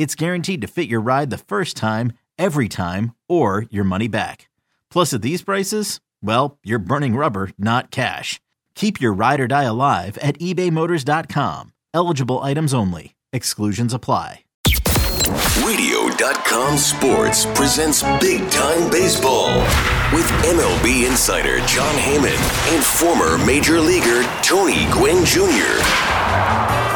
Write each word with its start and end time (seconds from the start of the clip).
it's 0.00 0.14
guaranteed 0.14 0.62
to 0.62 0.66
fit 0.66 0.88
your 0.88 1.02
ride 1.02 1.28
the 1.28 1.36
first 1.36 1.76
time, 1.76 2.14
every 2.38 2.70
time, 2.70 3.14
or 3.28 3.66
your 3.70 3.84
money 3.84 4.08
back. 4.08 4.48
Plus, 4.90 5.12
at 5.12 5.20
these 5.20 5.42
prices, 5.42 6.00
well, 6.22 6.56
you're 6.64 6.78
burning 6.78 7.16
rubber, 7.16 7.50
not 7.58 7.90
cash. 7.90 8.40
Keep 8.74 8.98
your 8.98 9.12
ride 9.12 9.40
or 9.40 9.46
die 9.46 9.64
alive 9.64 10.16
at 10.22 10.38
ebaymotors.com. 10.38 11.74
Eligible 11.92 12.38
items 12.38 12.72
only. 12.72 13.14
Exclusions 13.30 13.92
apply. 13.92 14.44
Radio.com 15.66 16.78
Sports 16.78 17.44
presents 17.54 18.02
Big 18.20 18.50
Time 18.50 18.90
Baseball 18.90 19.54
with 20.14 20.26
MLB 20.46 21.06
insider 21.08 21.58
Jon 21.66 21.94
Heyman 21.96 22.74
and 22.74 22.82
former 22.82 23.36
major 23.44 23.78
leaguer 23.80 24.22
Tony 24.42 24.86
Gwynn 24.90 25.26
Jr. 25.26 26.89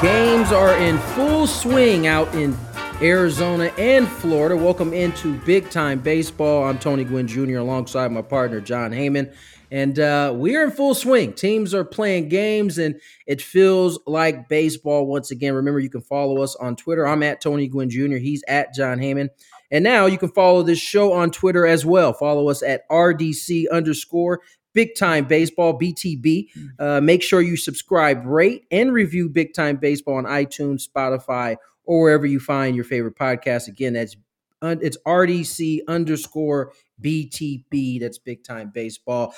Games 0.00 0.52
are 0.52 0.76
in 0.76 0.96
full 0.96 1.48
swing 1.48 2.06
out 2.06 2.32
in 2.32 2.56
Arizona 3.02 3.64
and 3.76 4.06
Florida. 4.06 4.56
Welcome 4.56 4.92
into 4.92 5.36
Big 5.40 5.70
Time 5.70 5.98
Baseball. 5.98 6.62
I'm 6.62 6.78
Tony 6.78 7.02
Gwynn 7.02 7.26
Jr. 7.26 7.56
alongside 7.56 8.12
my 8.12 8.22
partner 8.22 8.60
Jon 8.60 8.92
Heyman. 8.92 9.34
And 9.72 9.98
uh, 9.98 10.32
we're 10.36 10.62
in 10.62 10.70
full 10.70 10.94
swing. 10.94 11.32
Teams 11.32 11.74
are 11.74 11.84
playing 11.84 12.28
games, 12.28 12.78
and 12.78 13.00
it 13.26 13.42
feels 13.42 13.98
like 14.06 14.48
baseball 14.48 15.04
once 15.04 15.32
again. 15.32 15.54
Remember, 15.54 15.80
you 15.80 15.90
can 15.90 16.02
follow 16.02 16.42
us 16.42 16.54
on 16.54 16.76
Twitter. 16.76 17.04
I'm 17.04 17.24
at 17.24 17.40
Tony 17.40 17.66
Gwynn 17.66 17.90
Jr., 17.90 18.18
he's 18.18 18.44
at 18.46 18.72
Jon 18.74 18.98
Heyman. 18.98 19.30
And 19.72 19.82
now 19.82 20.06
you 20.06 20.16
can 20.16 20.30
follow 20.30 20.62
this 20.62 20.78
show 20.78 21.12
on 21.12 21.32
Twitter 21.32 21.66
as 21.66 21.84
well. 21.84 22.12
Follow 22.12 22.48
us 22.48 22.62
at 22.62 22.88
RDC 22.88 23.64
underscore 23.70 24.40
Big 24.72 24.94
Time 24.94 25.24
Baseball, 25.24 25.78
BTB. 25.78 26.48
Uh, 26.78 27.00
make 27.00 27.22
sure 27.22 27.40
you 27.40 27.56
subscribe, 27.56 28.24
rate, 28.24 28.64
and 28.70 28.92
review 28.92 29.28
Big 29.28 29.54
Time 29.54 29.76
Baseball 29.76 30.16
on 30.16 30.24
iTunes, 30.24 30.88
Spotify, 30.88 31.56
or 31.84 32.02
wherever 32.02 32.26
you 32.26 32.40
find 32.40 32.76
your 32.76 32.84
favorite 32.84 33.16
podcast. 33.16 33.68
Again, 33.68 33.94
that's 33.94 34.16
it's 34.62 34.96
RDC 35.06 35.80
underscore 35.88 36.72
BTB. 37.02 38.00
That's 38.00 38.18
Big 38.18 38.44
Time 38.44 38.70
Baseball. 38.72 39.34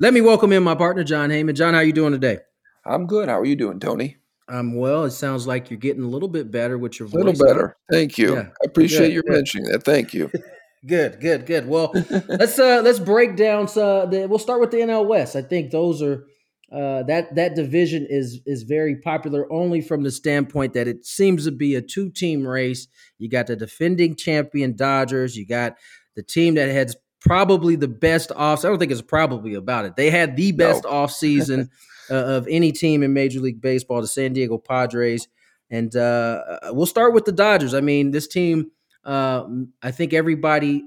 Let 0.00 0.12
me 0.12 0.20
welcome 0.20 0.52
in 0.52 0.62
my 0.62 0.74
partner, 0.74 1.04
Jon 1.04 1.30
Heyman. 1.30 1.54
John, 1.54 1.74
how 1.74 1.80
you 1.80 1.92
doing 1.92 2.12
today? 2.12 2.38
I'm 2.84 3.06
good. 3.06 3.28
How 3.28 3.38
are 3.38 3.44
you 3.44 3.56
doing, 3.56 3.80
Tony? 3.80 4.16
I'm 4.48 4.74
well. 4.74 5.04
It 5.04 5.12
sounds 5.12 5.46
like 5.46 5.70
you're 5.70 5.78
getting 5.78 6.02
a 6.02 6.08
little 6.08 6.28
bit 6.28 6.50
better 6.50 6.76
with 6.76 6.98
your 6.98 7.08
voice. 7.08 7.22
A 7.22 7.24
little 7.24 7.46
better. 7.46 7.76
Thank 7.90 8.18
you. 8.18 8.34
Yeah. 8.34 8.48
I 8.62 8.66
appreciate 8.66 9.08
Good, 9.08 9.14
you 9.14 9.22
good. 9.22 9.32
mentioning 9.32 9.72
that. 9.72 9.84
Thank 9.84 10.12
you. 10.12 10.30
Good, 10.86 11.20
good, 11.20 11.46
good. 11.46 11.66
Well, 11.66 11.92
let's 12.28 12.58
uh 12.58 12.82
let's 12.84 12.98
break 12.98 13.36
down. 13.36 13.68
So 13.68 14.06
the, 14.06 14.26
we'll 14.28 14.38
start 14.38 14.60
with 14.60 14.70
the 14.70 14.78
NL 14.78 15.06
West. 15.06 15.34
I 15.36 15.42
think 15.42 15.70
those 15.70 16.02
are 16.02 16.24
uh, 16.72 17.04
that 17.04 17.34
that 17.36 17.54
division 17.54 18.06
is 18.10 18.40
is 18.44 18.64
very 18.64 18.96
popular 19.00 19.50
only 19.52 19.80
from 19.80 20.02
the 20.02 20.10
standpoint 20.10 20.74
that 20.74 20.86
it 20.88 21.06
seems 21.06 21.44
to 21.44 21.52
be 21.52 21.74
a 21.74 21.80
two 21.82 22.10
team 22.10 22.46
race. 22.46 22.86
You 23.18 23.30
got 23.30 23.46
the 23.46 23.56
defending 23.56 24.14
champion 24.16 24.76
Dodgers. 24.76 25.36
You 25.36 25.46
got 25.46 25.76
the 26.16 26.22
team 26.22 26.54
that 26.54 26.68
has 26.68 26.96
probably 27.20 27.76
the 27.76 27.88
best 27.88 28.30
off. 28.32 28.64
I 28.64 28.68
don't 28.68 28.78
think 28.78 28.92
it's 28.92 29.00
probably 29.00 29.54
about 29.54 29.86
it. 29.86 29.96
They 29.96 30.10
had 30.10 30.36
the 30.36 30.52
best 30.52 30.84
No. 30.84 30.90
off 30.90 31.12
season 31.12 31.70
uh, 32.10 32.14
of 32.14 32.46
any 32.50 32.72
team 32.72 33.02
in 33.02 33.14
Major 33.14 33.40
League 33.40 33.62
Baseball. 33.62 34.02
The 34.02 34.08
San 34.08 34.34
Diego 34.34 34.58
Padres. 34.58 35.28
And 35.70 35.96
uh, 35.96 36.42
we'll 36.70 36.84
start 36.86 37.14
with 37.14 37.24
the 37.24 37.32
Dodgers. 37.32 37.72
I 37.72 37.80
mean, 37.80 38.10
this 38.10 38.28
team. 38.28 38.70
Uh, 39.04 39.44
I 39.82 39.90
think 39.90 40.12
everybody 40.12 40.84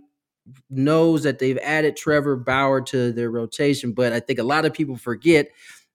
knows 0.70 1.24
that 1.24 1.40
they've 1.40 1.58
added 1.60 1.96
Trevor 1.96 2.36
Bauer 2.36 2.82
to 2.82 3.12
their 3.12 3.30
rotation, 3.30 3.92
but 3.92 4.14
I 4.14 4.20
think 4.20 4.40
a 4.40 4.44
lot 4.44 4.66
of 4.66 4.74
people 4.74 4.96
forget 4.96 5.50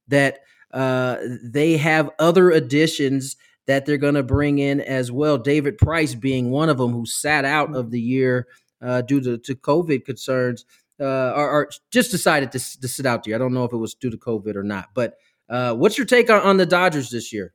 that 0.09 0.41
uh, 0.73 1.17
they 1.43 1.77
have 1.77 2.11
other 2.19 2.51
additions 2.51 3.37
that 3.67 3.87
they're 3.87 3.97
going 3.97 4.15
to 4.15 4.23
bring 4.23 4.59
in 4.59 4.81
as 4.81 5.13
well. 5.13 5.39
David 5.39 5.79
Price 5.79 6.15
being 6.15 6.51
one 6.51 6.69
of 6.69 6.79
them 6.79 6.93
who 6.93 7.07
sat 7.07 7.45
out 7.45 7.75
of 7.75 7.91
the 7.91 8.01
year 8.01 8.49
uh, 8.81 9.03
due 9.03 9.21
to, 9.21 9.39
to 9.39 9.55
COVID 9.55 10.05
concerns, 10.05 10.65
uh, 11.01 11.33
or, 11.35 11.51
or 11.51 11.71
just 11.91 12.11
decided 12.11 12.53
to, 12.53 12.59
to 12.59 12.89
sit 12.89 13.07
out 13.07 13.23
the 13.23 13.29
year. 13.29 13.37
I 13.37 13.39
don't 13.39 13.55
know 13.55 13.65
if 13.65 13.73
it 13.73 13.77
was 13.77 13.95
due 13.95 14.11
to 14.11 14.17
COVID 14.17 14.57
or 14.57 14.65
not, 14.65 14.89
but 14.95 15.15
uh, 15.49 15.75
what's 15.75 15.97
your 15.97 16.07
take 16.07 16.31
on, 16.31 16.41
on 16.41 16.57
the 16.57 16.67
Dodgers 16.67 17.11
this 17.11 17.33
year? 17.33 17.55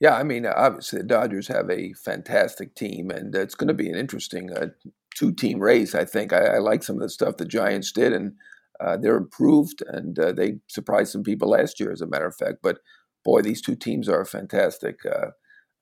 Yeah, 0.00 0.16
I 0.16 0.22
mean, 0.22 0.46
obviously 0.46 0.98
the 1.00 1.06
Dodgers 1.06 1.48
have 1.48 1.70
a 1.70 1.92
fantastic 1.92 2.74
team, 2.74 3.10
and 3.10 3.34
it's 3.34 3.54
going 3.54 3.68
to 3.68 3.74
be 3.74 3.88
an 3.90 3.96
interesting 3.96 4.50
uh, 4.50 4.68
two-team 5.14 5.60
race. 5.60 5.94
I 5.94 6.04
think 6.06 6.32
I, 6.32 6.56
I 6.56 6.58
like 6.58 6.82
some 6.82 6.96
of 6.96 7.02
the 7.02 7.10
stuff 7.10 7.36
the 7.36 7.44
Giants 7.44 7.92
did, 7.92 8.12
and 8.14 8.32
uh, 8.80 8.96
they're 8.96 9.18
improved, 9.18 9.82
and 9.86 10.18
uh, 10.18 10.32
they 10.32 10.54
surprised 10.68 11.12
some 11.12 11.22
people 11.22 11.50
last 11.50 11.78
year, 11.78 11.92
as 11.92 12.00
a 12.00 12.06
matter 12.06 12.26
of 12.26 12.34
fact. 12.34 12.58
But 12.62 12.78
boy, 13.24 13.42
these 13.42 13.60
two 13.60 13.76
teams 13.76 14.08
are 14.08 14.24
fantastic. 14.24 14.96
Uh, 15.04 15.32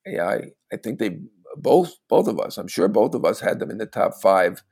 yeah, 0.05 0.27
I, 0.27 0.41
I 0.73 0.77
think 0.83 0.99
they 0.99 1.21
both 1.56 1.95
both 2.09 2.27
of 2.27 2.41
us. 2.41 2.59
I'm 2.59 2.69
sure 2.69 2.89
both 2.89 3.15
of 3.15 3.25
us 3.25 3.41
had 3.41 3.61
them 3.61 3.71
in 3.71 3.79
the 3.79 3.87
top 3.87 4.15
five 4.21 4.62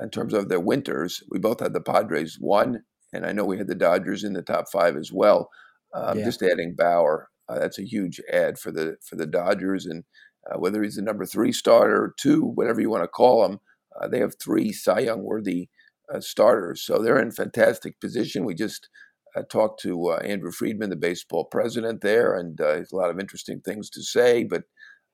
in 0.00 0.08
terms 0.10 0.32
of 0.32 0.48
their 0.48 0.60
winters. 0.60 1.22
We 1.30 1.38
both 1.38 1.60
had 1.60 1.74
the 1.74 1.80
Padres 1.82 2.38
one, 2.40 2.82
and 3.12 3.26
I 3.26 3.32
know 3.32 3.44
we 3.44 3.58
had 3.58 3.68
the 3.68 3.74
Dodgers 3.74 4.24
in 4.24 4.32
the 4.32 4.42
top 4.42 4.66
five 4.72 4.96
as 4.96 5.12
well. 5.12 5.50
Um, 5.92 6.18
Yeah. 6.18 6.24
Just 6.24 6.42
adding 6.42 6.74
Bauer, 6.76 7.28
uh, 7.48 7.58
that's 7.58 7.78
a 7.78 7.86
huge 7.86 8.20
add 8.32 8.58
for 8.58 8.70
the 8.70 8.96
for 9.02 9.16
the 9.16 9.26
Dodgers, 9.26 9.86
and 9.86 10.04
uh, 10.50 10.58
whether 10.58 10.82
he's 10.82 10.96
the 10.96 11.02
number 11.02 11.26
three 11.26 11.52
starter 11.52 11.96
or 11.96 12.14
two, 12.18 12.42
whatever 12.42 12.80
you 12.80 12.90
want 12.90 13.04
to 13.04 13.08
call 13.08 13.44
him, 13.44 13.60
uh, 14.00 14.08
they 14.08 14.18
have 14.18 14.34
three 14.38 14.72
Cy 14.72 15.00
Young 15.00 15.22
worthy 15.22 15.68
uh, 16.12 16.20
starters, 16.20 16.82
so 16.82 16.98
they're 16.98 17.20
in 17.20 17.30
fantastic 17.30 18.00
position. 18.00 18.44
We 18.44 18.54
just 18.54 18.88
uh, 19.36 19.42
talked 19.50 19.80
to 19.82 20.10
uh, 20.10 20.16
Andrew 20.18 20.50
Friedman, 20.50 20.90
the 20.90 20.96
baseball 20.96 21.44
president 21.44 22.00
there, 22.00 22.34
and 22.36 22.60
uh, 22.60 22.80
a 22.80 22.96
lot 22.96 23.10
of 23.10 23.18
interesting 23.18 23.60
things 23.60 23.90
to 23.90 24.02
say. 24.02 24.44
But 24.44 24.64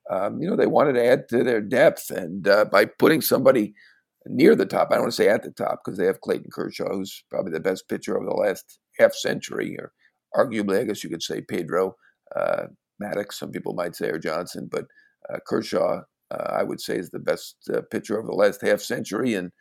um, 0.09 0.41
you 0.41 0.49
know, 0.49 0.55
they 0.55 0.67
wanted 0.67 0.93
to 0.93 1.05
add 1.05 1.29
to 1.29 1.43
their 1.43 1.61
depth, 1.61 2.09
and 2.11 2.43
by 2.71 2.85
putting 2.85 3.21
somebody 3.21 3.73
near 4.25 4.55
the 4.55 4.65
top, 4.65 4.89
I 4.91 4.95
don't 4.95 5.03
want 5.03 5.13
to 5.13 5.17
say 5.17 5.29
at 5.29 5.43
the 5.43 5.51
top 5.51 5.81
because 5.83 5.97
they 5.97 6.05
have 6.05 6.21
Clayton 6.21 6.51
Kershaw, 6.51 6.93
who's 6.93 7.23
probably 7.29 7.51
the 7.51 7.59
best 7.59 7.87
pitcher 7.87 8.17
over 8.17 8.25
the 8.25 8.33
last 8.33 8.79
half 8.97 9.13
century, 9.13 9.77
or 9.77 9.91
arguably, 10.35 10.79
I 10.79 10.83
guess 10.83 11.03
you 11.03 11.09
could 11.09 11.23
say 11.23 11.41
Pedro 11.41 11.95
uh, 12.35 12.67
Maddux. 13.01 13.33
Some 13.33 13.51
people 13.51 13.73
might 13.73 13.95
say 13.95 14.09
or 14.09 14.19
Johnson, 14.19 14.67
but 14.71 14.85
uh, 15.29 15.37
Kershaw, 15.47 16.01
uh, 16.31 16.51
I 16.51 16.63
would 16.63 16.81
say, 16.81 16.97
is 16.97 17.09
the 17.09 17.19
best 17.19 17.55
uh, 17.73 17.81
pitcher 17.91 18.17
over 18.17 18.27
the 18.27 18.33
last 18.33 18.61
half 18.61 18.81
century, 18.81 19.33
and 19.33 19.51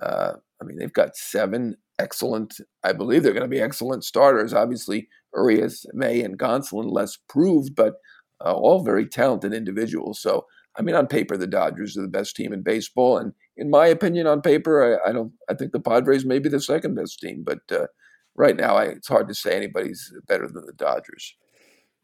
uh, 0.00 0.32
I 0.60 0.64
mean, 0.64 0.78
they've 0.78 0.92
got 0.92 1.16
seven 1.16 1.76
excellent. 1.98 2.54
I 2.84 2.92
believe 2.92 3.22
they're 3.22 3.32
going 3.32 3.42
to 3.42 3.48
be 3.48 3.60
excellent 3.60 4.04
starters. 4.04 4.52
Obviously, 4.52 5.08
Urias, 5.34 5.86
May, 5.92 6.22
and 6.22 6.38
Gonsolin 6.38 6.92
less 6.92 7.18
proved, 7.28 7.74
but 7.74 7.94
all 8.40 8.82
very 8.82 9.06
talented 9.06 9.52
individuals. 9.52 10.20
So, 10.20 10.46
I 10.76 10.82
mean, 10.82 10.96
on 10.96 11.06
paper, 11.06 11.36
the 11.36 11.46
Dodgers 11.46 11.96
are 11.96 12.02
the 12.02 12.08
best 12.08 12.34
team 12.34 12.52
in 12.52 12.62
baseball, 12.62 13.18
and 13.18 13.32
in 13.56 13.70
my 13.70 13.86
opinion, 13.86 14.26
on 14.26 14.40
paper, 14.42 14.98
I, 15.04 15.10
I 15.10 15.12
don't. 15.12 15.32
I 15.48 15.54
think 15.54 15.72
the 15.72 15.80
Padres 15.80 16.24
may 16.24 16.38
be 16.38 16.48
the 16.48 16.60
second 16.60 16.94
best 16.94 17.20
team, 17.20 17.44
but 17.44 17.60
uh, 17.70 17.86
right 18.34 18.56
now, 18.56 18.76
I, 18.76 18.84
it's 18.84 19.08
hard 19.08 19.28
to 19.28 19.34
say 19.34 19.56
anybody's 19.56 20.12
better 20.26 20.48
than 20.48 20.66
the 20.66 20.72
Dodgers. 20.72 21.36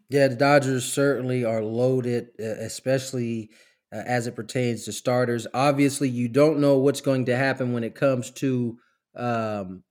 Yeah, 0.08 0.28
the 0.28 0.36
Dodgers 0.36 0.90
certainly 0.90 1.44
are 1.44 1.62
loaded, 1.62 2.28
especially 2.38 3.50
uh, 3.92 4.02
as 4.06 4.26
it 4.26 4.36
pertains 4.36 4.84
to 4.84 4.92
starters. 4.92 5.46
Obviously, 5.52 6.08
you 6.08 6.28
don't 6.28 6.60
know 6.60 6.78
what's 6.78 7.00
going 7.02 7.26
to 7.26 7.36
happen 7.36 7.72
when 7.72 7.84
it 7.84 7.94
comes 7.94 8.30
to 8.32 8.78
um, 9.16 9.82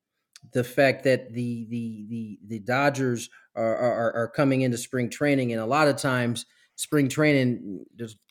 the 0.53 0.63
fact 0.63 1.03
that 1.03 1.33
the 1.33 1.67
the 1.69 2.05
the 2.09 2.39
the 2.47 2.59
Dodgers 2.59 3.29
are, 3.55 3.75
are 3.75 4.13
are 4.15 4.27
coming 4.29 4.61
into 4.61 4.77
spring 4.77 5.09
training, 5.09 5.51
and 5.51 5.61
a 5.61 5.65
lot 5.65 5.87
of 5.87 5.97
times 5.97 6.45
spring 6.75 7.09
training, 7.09 7.85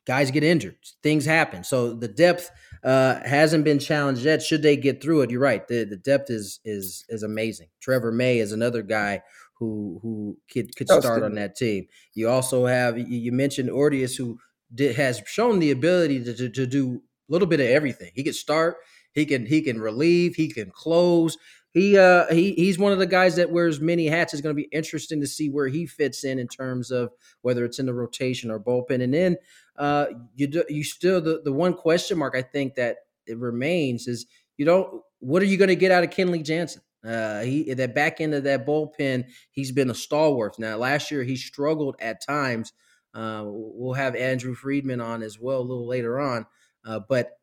guys 0.06 0.30
get 0.30 0.44
injured, 0.44 0.76
things 1.02 1.24
happen. 1.24 1.64
So 1.64 1.94
the 1.94 2.08
depth 2.08 2.50
uh, 2.84 3.20
hasn't 3.24 3.64
been 3.64 3.80
challenged 3.80 4.22
yet. 4.22 4.42
Should 4.42 4.62
they 4.62 4.76
get 4.76 5.02
through 5.02 5.22
it, 5.22 5.30
you're 5.30 5.40
right. 5.40 5.66
The 5.66 5.84
the 5.84 5.96
depth 5.96 6.30
is 6.30 6.60
is 6.64 7.04
is 7.08 7.22
amazing. 7.22 7.68
Trevor 7.80 8.12
May 8.12 8.38
is 8.38 8.52
another 8.52 8.82
guy 8.82 9.22
who 9.58 9.98
who 10.02 10.38
could 10.52 10.74
could 10.76 10.88
start 10.88 11.22
on 11.22 11.34
that 11.34 11.56
team. 11.56 11.86
You 12.14 12.28
also 12.28 12.66
have 12.66 12.98
you 12.98 13.32
mentioned 13.32 13.68
Urias 13.68 14.16
who 14.16 14.38
did, 14.74 14.96
has 14.96 15.22
shown 15.26 15.58
the 15.58 15.70
ability 15.70 16.24
to, 16.24 16.34
to, 16.34 16.48
to 16.48 16.66
do 16.66 17.02
a 17.28 17.32
little 17.32 17.48
bit 17.48 17.60
of 17.60 17.66
everything. 17.66 18.10
He 18.14 18.22
could 18.22 18.34
start, 18.34 18.76
he 19.12 19.26
can 19.26 19.46
he 19.46 19.62
can 19.62 19.80
relieve, 19.80 20.34
he 20.34 20.48
can 20.48 20.70
close. 20.70 21.36
He 21.72 21.98
uh 21.98 22.32
he 22.32 22.52
he's 22.54 22.78
one 22.78 22.92
of 22.92 22.98
the 22.98 23.06
guys 23.06 23.36
that 23.36 23.50
wears 23.50 23.80
many 23.80 24.06
hats. 24.06 24.32
It's 24.32 24.42
going 24.42 24.54
to 24.54 24.62
be 24.62 24.68
interesting 24.72 25.20
to 25.20 25.26
see 25.26 25.50
where 25.50 25.68
he 25.68 25.86
fits 25.86 26.24
in 26.24 26.38
in 26.38 26.48
terms 26.48 26.90
of 26.90 27.10
whether 27.42 27.64
it's 27.64 27.78
in 27.78 27.86
the 27.86 27.94
rotation 27.94 28.50
or 28.50 28.58
bullpen. 28.58 29.02
And 29.02 29.12
then 29.12 29.36
uh 29.76 30.06
you 30.34 30.46
do, 30.46 30.64
you 30.68 30.84
still 30.84 31.20
the 31.20 31.42
the 31.44 31.52
one 31.52 31.74
question 31.74 32.18
mark 32.18 32.34
I 32.34 32.42
think 32.42 32.76
that 32.76 32.98
it 33.26 33.38
remains 33.38 34.06
is 34.06 34.26
you 34.56 34.64
don't 34.64 35.02
what 35.20 35.42
are 35.42 35.46
you 35.46 35.56
going 35.56 35.68
to 35.68 35.76
get 35.76 35.90
out 35.90 36.04
of 36.04 36.10
Kenley 36.10 36.42
Jansen? 36.42 36.82
Uh, 37.06 37.42
he 37.42 37.72
that 37.74 37.94
back 37.94 38.20
end 38.20 38.34
of 38.34 38.44
that 38.44 38.66
bullpen, 38.66 39.24
he's 39.50 39.72
been 39.72 39.90
a 39.90 39.94
stalwart. 39.94 40.58
Now, 40.58 40.76
last 40.76 41.10
year 41.10 41.22
he 41.22 41.36
struggled 41.36 41.96
at 42.00 42.24
times. 42.24 42.72
Uh, 43.14 43.44
we'll 43.46 43.94
have 43.94 44.14
Andrew 44.14 44.54
Friedman 44.54 45.00
on 45.00 45.22
as 45.22 45.38
well 45.38 45.60
a 45.60 45.62
little 45.62 45.88
later 45.88 46.18
on, 46.18 46.46
uh, 46.84 47.00
but 47.08 47.38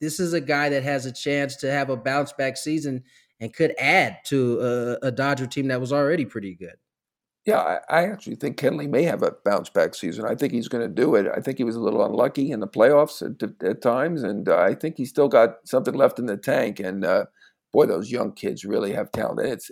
this 0.00 0.18
is 0.18 0.32
a 0.32 0.40
guy 0.40 0.68
that 0.68 0.82
has 0.82 1.06
a 1.06 1.12
chance 1.12 1.56
to 1.56 1.70
have 1.70 1.90
a 1.90 1.96
bounce 1.96 2.32
back 2.32 2.56
season 2.56 3.02
and 3.40 3.52
could 3.52 3.74
add 3.78 4.18
to 4.26 4.60
a, 5.02 5.08
a 5.08 5.10
Dodger 5.10 5.46
team 5.46 5.68
that 5.68 5.80
was 5.80 5.92
already 5.92 6.24
pretty 6.24 6.54
good. 6.54 6.76
Yeah, 7.44 7.80
I, 7.88 8.04
actually 8.04 8.36
think 8.36 8.56
Kenley 8.56 8.88
may 8.88 9.02
have 9.02 9.24
a 9.24 9.34
bounce 9.44 9.68
back 9.68 9.96
season. 9.96 10.24
I 10.24 10.36
think 10.36 10.52
he's 10.52 10.68
going 10.68 10.88
to 10.88 11.02
do 11.02 11.16
it. 11.16 11.26
I 11.26 11.40
think 11.40 11.58
he 11.58 11.64
was 11.64 11.74
a 11.74 11.80
little 11.80 12.04
unlucky 12.04 12.52
in 12.52 12.60
the 12.60 12.68
playoffs 12.68 13.20
at, 13.20 13.66
at 13.66 13.82
times, 13.82 14.22
and 14.22 14.48
uh, 14.48 14.58
I 14.58 14.74
think 14.74 14.96
he's 14.96 15.08
still 15.08 15.26
got 15.26 15.56
something 15.64 15.94
left 15.94 16.20
in 16.20 16.26
the 16.26 16.36
tank. 16.36 16.78
And 16.78 17.04
uh, 17.04 17.24
boy, 17.72 17.86
those 17.86 18.10
young 18.10 18.32
kids 18.32 18.64
really 18.64 18.92
have 18.92 19.10
talent. 19.12 19.40
And 19.40 19.48
it's 19.50 19.70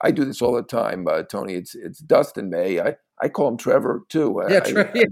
I 0.00 0.10
do 0.10 0.24
this 0.24 0.40
all 0.40 0.54
the 0.54 0.62
time, 0.62 1.06
uh, 1.08 1.22
Tony. 1.22 1.54
It's 1.54 1.74
it's 1.74 1.98
Dustin 1.98 2.50
May. 2.50 2.80
I, 2.80 2.96
I 3.20 3.28
call 3.28 3.48
him 3.48 3.56
Trevor 3.56 4.02
too. 4.08 4.40
Yeah, 4.48 4.60
I, 4.64 4.80
I, 4.80 4.90
yeah. 4.94 5.04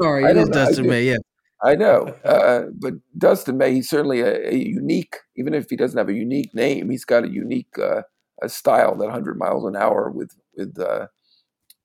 sorry, 0.00 0.24
it 0.24 0.36
is 0.36 0.48
Dustin 0.48 0.86
May. 0.86 1.04
Yeah, 1.04 1.16
I 1.62 1.74
know. 1.74 2.14
Uh, 2.24 2.66
but 2.78 2.94
Dustin 3.16 3.58
May, 3.58 3.74
he's 3.74 3.90
certainly 3.90 4.20
a, 4.20 4.50
a, 4.50 4.54
unique. 4.54 5.16
Even 5.36 5.54
if 5.54 5.68
he 5.68 5.76
doesn't 5.76 5.98
have 5.98 6.08
a 6.08 6.14
unique 6.14 6.54
name, 6.54 6.90
he's 6.90 7.04
got 7.04 7.24
a 7.24 7.28
unique 7.28 7.78
uh, 7.78 8.02
a 8.40 8.48
style 8.48 8.94
that 8.96 9.06
100 9.06 9.36
miles 9.36 9.64
an 9.64 9.76
hour 9.76 10.10
with 10.10 10.36
with 10.56 10.78
uh, 10.78 11.08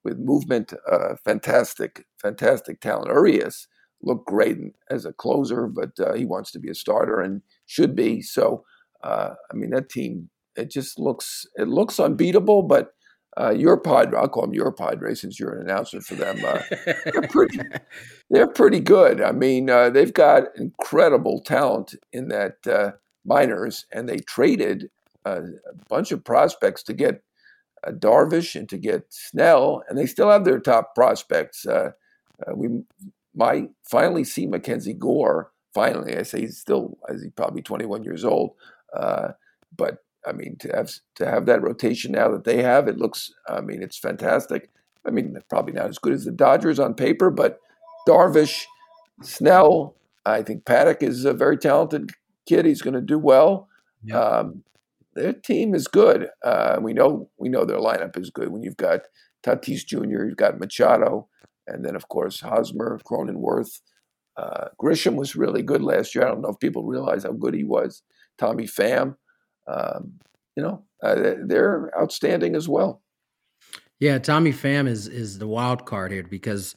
with 0.04 0.20
movement. 0.20 0.74
Uh, 0.92 1.16
fantastic, 1.24 2.06
fantastic 2.22 2.82
talent. 2.82 3.08
Urias 3.08 3.68
looked 4.04 4.28
great 4.28 4.58
as 4.92 5.06
a 5.06 5.14
closer, 5.14 5.68
but 5.68 6.00
uh, 6.00 6.14
he 6.14 6.26
wants 6.26 6.52
to 6.52 6.60
be 6.60 6.70
a 6.70 6.76
starter 6.76 7.20
and 7.20 7.42
should 7.66 7.96
be. 7.96 8.22
So 8.22 8.64
uh, 9.04 9.36
I 9.52 9.56
mean, 9.56 9.72
that 9.72 9.90
team 9.90 10.30
it 10.56 10.70
just 10.70 11.00
looks 11.00 11.46
it 11.56 11.68
looks 11.68 12.00
unbeatable. 12.00 12.64
But 12.64 12.94
uh, 13.40 13.52
your 13.52 13.80
Padre, 13.80 14.20
I'll 14.20 14.30
call 14.30 14.44
them 14.44 14.54
your 14.54 14.72
Padre 14.72 15.16
since 15.16 15.40
you're 15.40 15.56
an 15.56 15.68
announcer 15.68 16.02
for 16.02 16.16
them. 16.16 16.38
Uh, 16.46 16.60
they're 16.86 17.28
pretty, 17.30 17.60
they're 18.30 18.48
pretty 18.48 18.80
good. 18.80 19.22
I 19.22 19.32
mean, 19.32 19.70
uh, 19.70 19.90
they've 19.90 20.14
got 20.14 20.44
incredible 20.56 21.42
talent 21.42 21.96
in 22.12 22.28
that 22.28 22.58
uh, 22.68 22.92
minors, 23.26 23.86
and 23.92 24.08
they 24.08 24.18
traded 24.18 24.90
a 25.26 25.42
bunch 25.90 26.12
of 26.12 26.24
prospects 26.24 26.84
to 26.84 26.94
get 26.94 27.24
uh, 27.88 27.92
Darvish 27.92 28.56
and 28.56 28.70
to 28.70 28.78
get 28.78 29.06
Snell, 29.10 29.84
and 29.88 29.98
they 29.98 30.06
still 30.06 30.30
have 30.30 30.46
their 30.46 30.60
top 30.60 30.94
prospects. 30.94 31.66
Uh, 31.66 31.92
we 32.56 32.84
might 33.34 33.70
finally 33.84 34.24
see 34.24 34.46
Mackenzie 34.46 34.94
Gore. 34.94 35.52
Finally, 35.74 36.16
I 36.18 36.22
say 36.22 36.42
he's 36.42 36.60
still, 36.60 36.98
as 37.10 37.24
he's 37.24 37.32
probably 37.32 37.64
21 37.64 38.04
years 38.04 38.24
old, 38.24 38.52
uh, 38.96 39.30
but 39.76 40.00
I 40.26 40.32
mean, 40.32 40.56
to 40.60 40.70
have 40.70 40.92
to 41.16 41.26
have 41.26 41.46
that 41.48 41.62
rotation 41.62 42.12
now 42.12 42.30
that 42.32 42.44
they 42.44 42.62
have, 42.62 42.88
it 42.88 42.98
looks. 42.98 43.32
I 43.48 43.62
mean, 43.62 43.82
it's 43.82 43.98
fantastic. 43.98 44.70
I 45.06 45.12
mean, 45.12 45.38
probably 45.50 45.74
not 45.74 45.90
as 45.90 46.00
good 46.00 46.14
as 46.14 46.26
the 46.26 46.32
Dodgers 46.32 46.80
on 46.80 46.94
paper, 46.94 47.30
but 47.30 47.60
Darvish, 48.08 48.64
Snell. 49.22 49.96
I 50.26 50.42
think 50.42 50.66
Paddock 50.66 51.04
is 51.04 51.26
a 51.26 51.34
very 51.34 51.58
talented 51.58 52.12
kid. 52.48 52.66
He's 52.66 52.82
going 52.82 52.94
to 52.94 53.02
do 53.02 53.20
well. 53.20 53.68
Yep. 54.06 54.16
Um, 54.16 54.64
their 55.16 55.34
team 55.34 55.76
is 55.76 55.88
good. 55.88 56.30
Uh, 56.44 56.78
we 56.82 56.94
know 56.94 57.30
we 57.38 57.50
know 57.50 57.66
their 57.66 57.78
lineup 57.78 58.18
is 58.18 58.30
good. 58.30 58.50
When 58.50 58.64
you've 58.64 58.78
got 58.78 59.02
Tatis 59.46 59.86
Jr., 59.86 60.26
you've 60.26 60.38
got 60.38 60.60
Machado, 60.60 61.28
and 61.68 61.86
then 61.86 61.96
of 61.96 62.08
course 62.08 62.40
Hosmer, 62.40 63.00
Cronenworth. 63.06 63.82
Uh, 64.36 64.70
Grisham 64.82 65.16
was 65.16 65.36
really 65.36 65.62
good 65.62 65.84
last 65.84 66.16
year. 66.16 66.26
I 66.26 66.30
don't 66.30 66.42
know 66.42 66.50
if 66.50 66.60
people 66.60 66.84
realize 66.84 67.24
how 67.24 67.34
good 67.34 67.54
he 67.54 67.64
was. 67.64 68.02
Tommy 68.38 68.66
Pham. 68.66 69.16
Um, 69.68 70.20
you 70.56 70.64
know, 70.64 70.84
uh, 71.02 71.36
they're 71.46 71.92
outstanding 72.00 72.56
as 72.56 72.68
well. 72.68 73.02
Yeah, 74.00 74.20
Tommy 74.20 74.52
Pham 74.52 74.88
is 74.88 75.08
is 75.08 75.40
the 75.40 75.48
wild 75.48 75.86
card 75.86 76.12
here 76.12 76.24
because 76.24 76.76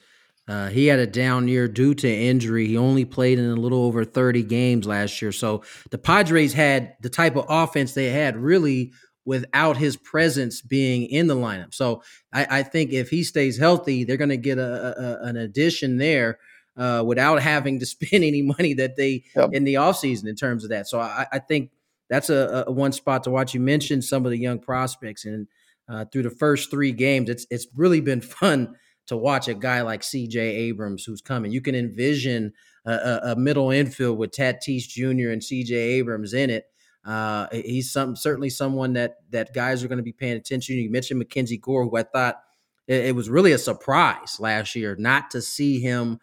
uh, 0.49 0.69
he 0.69 0.87
had 0.87 0.99
a 0.99 1.07
down 1.07 1.49
year 1.49 1.67
due 1.67 1.95
to 1.95 2.09
injury. 2.09 2.67
He 2.69 2.77
only 2.77 3.05
played 3.05 3.39
in 3.39 3.51
a 3.51 3.57
little 3.57 3.85
over 3.85 4.05
30 4.05 4.45
games 4.45 4.87
last 4.87 5.21
year. 5.21 5.33
So 5.33 5.65
the 5.91 5.99
Padres 5.99 6.53
had 6.53 6.95
the 7.01 7.11
type 7.11 7.35
of 7.35 7.47
offense 7.49 7.95
they 7.95 8.11
had 8.11 8.37
really 8.37 8.93
without 9.25 9.77
his 9.77 9.97
presence 9.97 10.63
being 10.63 11.07
in 11.07 11.27
the 11.27 11.35
lineup. 11.35 11.75
So 11.75 12.03
I, 12.33 12.47
I 12.59 12.63
think 12.63 12.93
if 12.93 13.11
he 13.11 13.25
stays 13.25 13.59
healthy, 13.59 14.05
they're 14.05 14.17
going 14.17 14.29
to 14.29 14.37
get 14.37 14.59
a, 14.59 14.95
a, 14.97 15.27
an 15.27 15.37
addition 15.37 15.99
there 15.99 16.39
uh, 16.77 17.03
without 17.07 17.41
having 17.43 17.81
to 17.81 17.87
spend 17.87 18.25
any 18.25 18.43
money 18.43 18.75
that 18.75 18.97
they 18.97 19.25
yep. 19.35 19.51
in 19.53 19.65
the 19.65 19.75
offseason 19.75 20.27
in 20.27 20.37
terms 20.37 20.65
of 20.65 20.71
that. 20.71 20.89
So 20.89 21.01
I, 21.01 21.27
I 21.33 21.39
think 21.39 21.71
that's 22.09 22.31
a, 22.31 22.65
a, 22.67 22.73
one 22.73 22.93
spot 22.93 23.25
to 23.25 23.31
watch. 23.31 23.55
You 23.55 23.61
mentioned 23.61 24.05
some 24.05 24.25
of 24.25 24.31
the 24.31 24.39
young 24.39 24.59
prospects, 24.59 25.25
and 25.25 25.49
uh, 25.89 26.05
through 26.13 26.23
the 26.23 26.31
first 26.31 26.71
three 26.71 26.93
games, 26.93 27.29
it's 27.29 27.47
it's 27.51 27.67
really 27.75 28.01
been 28.01 28.21
fun 28.21 28.77
to 29.07 29.17
watch 29.17 29.47
a 29.49 29.55
guy 29.55 29.83
like 29.83 30.03
C.J. 30.03 30.41
Abrams 30.41 31.05
who's 31.05 31.21
coming. 31.21 31.53
You 31.53 31.61
can 31.61 31.77
envision 31.77 32.53
a, 32.85 33.21
a 33.23 33.37
middle 33.37 33.71
infield 33.71 34.19
with 34.19 34.33
Tatis 34.33 34.89
Jr. 34.89 35.31
and 35.31 35.43
C.J. 35.43 35.75
Abrams 35.75 36.35
in 36.35 36.51
it. 36.51 36.65
Uh, 37.05 37.47
he's 37.53 37.93
some 37.93 38.17
certainly 38.17 38.51
someone 38.51 38.93
that 38.95 39.17
that 39.31 39.55
guys 39.55 39.85
are 39.85 39.89
going 39.89 39.99
to 39.99 40.03
be 40.03 40.13
paying 40.13 40.37
attention. 40.37 40.77
You 40.77 40.91
mentioned 40.91 41.19
Mackenzie 41.19 41.57
Gore, 41.57 41.85
who 41.85 41.97
I 41.97 42.03
thought 42.03 42.43
it, 42.89 43.07
it 43.07 43.15
was 43.15 43.31
really 43.31 43.53
a 43.53 43.59
surprise 43.59 44.39
last 44.41 44.75
year 44.75 44.97
not 44.99 45.31
to 45.31 45.41
see 45.41 45.81
him 45.81 46.19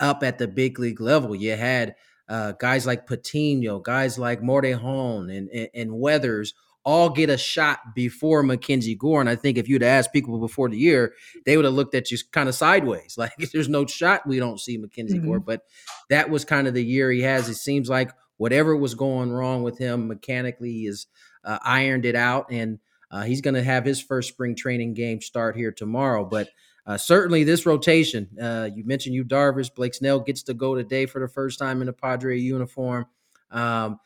up 0.00 0.22
at 0.22 0.38
the 0.38 0.48
big 0.48 0.78
league 0.78 1.00
level. 1.00 1.34
You 1.34 1.56
had 1.56 1.94
uh, 2.28 2.52
guys 2.52 2.86
like 2.86 3.06
Patino, 3.06 3.78
guys 3.78 4.18
like 4.18 4.40
Morejon 4.40 5.34
and, 5.34 5.48
and, 5.50 5.68
and 5.74 5.92
Weathers 5.92 6.54
all 6.84 7.08
get 7.08 7.30
a 7.30 7.38
shot 7.38 7.78
before 7.94 8.42
Mackenzie 8.42 8.94
Gore. 8.94 9.20
And 9.20 9.30
I 9.30 9.36
think 9.36 9.56
if 9.56 9.68
you'd 9.68 9.82
asked 9.82 10.12
people 10.12 10.38
before 10.38 10.68
the 10.68 10.76
year, 10.76 11.14
they 11.46 11.56
would 11.56 11.64
have 11.64 11.74
looked 11.74 11.94
at 11.94 12.10
you 12.10 12.18
kind 12.30 12.48
of 12.48 12.54
sideways. 12.54 13.16
Like 13.24 13.32
there's 13.52 13.68
no 13.70 13.86
shot 13.86 14.26
we 14.26 14.38
don't 14.38 14.60
see 14.60 14.76
Mackenzie 14.76 15.16
mm-hmm. 15.16 15.26
Gore. 15.26 15.40
But 15.40 15.62
that 16.10 16.28
was 16.28 16.44
kind 16.44 16.68
of 16.68 16.74
the 16.74 16.84
year 16.84 17.10
he 17.10 17.22
has. 17.22 17.48
It 17.48 17.54
seems 17.54 17.88
like 17.88 18.10
whatever 18.36 18.76
was 18.76 18.94
going 18.94 19.32
wrong 19.32 19.62
with 19.62 19.78
him 19.78 20.08
mechanically 20.08 20.82
is 20.82 21.06
uh, 21.42 21.58
ironed 21.64 22.04
it 22.04 22.16
out. 22.16 22.46
And 22.50 22.80
uh, 23.10 23.22
he's 23.22 23.40
going 23.40 23.54
to 23.54 23.62
have 23.62 23.86
his 23.86 24.02
first 24.02 24.28
spring 24.28 24.54
training 24.54 24.92
game 24.92 25.22
start 25.22 25.56
here 25.56 25.72
tomorrow. 25.72 26.24
But 26.24 26.48
uh, 26.86 26.98
certainly, 26.98 27.44
this 27.44 27.64
rotation, 27.64 28.28
uh, 28.40 28.68
you 28.74 28.84
mentioned 28.84 29.14
you 29.14 29.24
Darvish, 29.24 29.74
Blake 29.74 29.94
Snell 29.94 30.20
gets 30.20 30.42
to 30.44 30.54
go 30.54 30.74
today 30.74 31.06
for 31.06 31.20
the 31.20 31.28
first 31.28 31.58
time 31.58 31.80
in 31.80 31.88
a 31.88 31.92
Padre 31.92 32.38
uniform. 32.38 33.06
Um, 33.50 34.00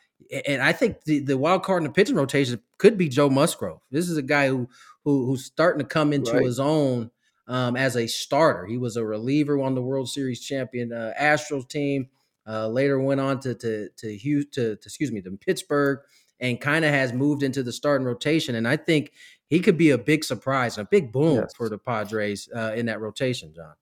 and 0.46 0.62
I 0.62 0.72
think 0.72 1.04
the, 1.04 1.20
the 1.20 1.38
wild 1.38 1.62
card 1.62 1.82
in 1.82 1.88
the 1.88 1.92
pitching 1.92 2.16
rotation 2.16 2.60
could 2.76 2.98
be 2.98 3.08
Joe 3.08 3.30
Musgrove. 3.30 3.80
This 3.90 4.08
is 4.08 4.16
a 4.16 4.22
guy 4.22 4.48
who, 4.48 4.68
who 5.04 5.26
who's 5.26 5.44
starting 5.44 5.80
to 5.80 5.86
come 5.86 6.12
into 6.12 6.32
right. 6.32 6.44
his 6.44 6.60
own 6.60 7.10
um, 7.46 7.76
as 7.76 7.96
a 7.96 8.06
starter. 8.06 8.66
He 8.66 8.76
was 8.76 8.96
a 8.96 9.04
reliever 9.04 9.60
on 9.60 9.74
the 9.74 9.82
World 9.82 10.08
Series 10.08 10.40
champion 10.40 10.92
uh, 10.92 11.14
Astros 11.18 11.68
team. 11.68 12.08
Uh, 12.46 12.68
later 12.68 13.00
went 13.00 13.20
on 13.20 13.40
to 13.40 13.54
to 13.54 13.88
to, 13.96 14.16
Hugh, 14.16 14.44
to, 14.44 14.76
to 14.76 14.82
excuse 14.84 15.10
me 15.10 15.20
to 15.22 15.30
Pittsburgh 15.36 16.00
and 16.40 16.60
kind 16.60 16.84
of 16.84 16.92
has 16.92 17.12
moved 17.12 17.42
into 17.42 17.62
the 17.62 17.72
starting 17.72 18.06
rotation. 18.06 18.54
And 18.54 18.68
I 18.68 18.76
think 18.76 19.12
he 19.48 19.60
could 19.60 19.78
be 19.78 19.90
a 19.90 19.98
big 19.98 20.24
surprise, 20.24 20.78
a 20.78 20.84
big 20.84 21.12
boom 21.12 21.36
yes. 21.36 21.52
for 21.56 21.68
the 21.68 21.78
Padres 21.78 22.48
uh, 22.54 22.72
in 22.76 22.86
that 22.86 23.00
rotation, 23.00 23.52
John. 23.54 23.74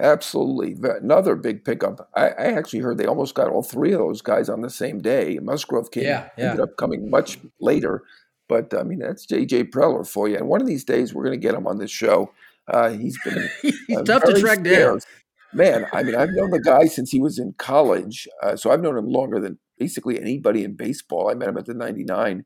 Absolutely. 0.00 0.76
Another 1.00 1.34
big 1.34 1.64
pickup. 1.64 2.08
I, 2.14 2.28
I, 2.28 2.44
actually 2.52 2.80
heard 2.80 2.98
they 2.98 3.06
almost 3.06 3.34
got 3.34 3.48
all 3.48 3.64
three 3.64 3.92
of 3.92 3.98
those 3.98 4.22
guys 4.22 4.48
on 4.48 4.60
the 4.60 4.70
same 4.70 5.00
day. 5.00 5.40
Musgrove 5.42 5.90
came, 5.90 6.04
yeah, 6.04 6.28
yeah. 6.38 6.50
ended 6.50 6.60
up 6.60 6.76
coming 6.76 7.10
much 7.10 7.38
later. 7.58 8.04
But 8.48 8.72
I 8.74 8.84
mean, 8.84 9.00
that's 9.00 9.26
JJ 9.26 9.70
Preller 9.70 10.08
for 10.08 10.28
you. 10.28 10.36
And 10.36 10.48
one 10.48 10.60
of 10.60 10.68
these 10.68 10.84
days, 10.84 11.12
we're 11.12 11.24
going 11.24 11.38
to 11.38 11.44
get 11.44 11.54
him 11.54 11.66
on 11.66 11.78
this 11.78 11.90
show. 11.90 12.32
Uh, 12.68 12.90
he's 12.90 13.18
been 13.24 13.48
he's 13.62 13.96
uh, 13.96 14.02
tough 14.04 14.22
to 14.24 14.38
track 14.38 14.60
scarce. 14.60 15.04
down. 15.04 15.12
Man, 15.52 15.86
I 15.92 16.02
mean, 16.02 16.14
I've 16.14 16.30
known 16.30 16.50
the 16.50 16.60
guy 16.60 16.84
since 16.84 17.10
he 17.10 17.20
was 17.20 17.38
in 17.38 17.54
college. 17.58 18.28
Uh, 18.42 18.54
so 18.54 18.70
I've 18.70 18.82
known 18.82 18.96
him 18.96 19.08
longer 19.08 19.40
than 19.40 19.58
basically 19.78 20.20
anybody 20.20 20.62
in 20.62 20.74
baseball. 20.74 21.30
I 21.30 21.34
met 21.34 21.48
him 21.48 21.56
at 21.56 21.66
the 21.66 21.74
99 21.74 22.44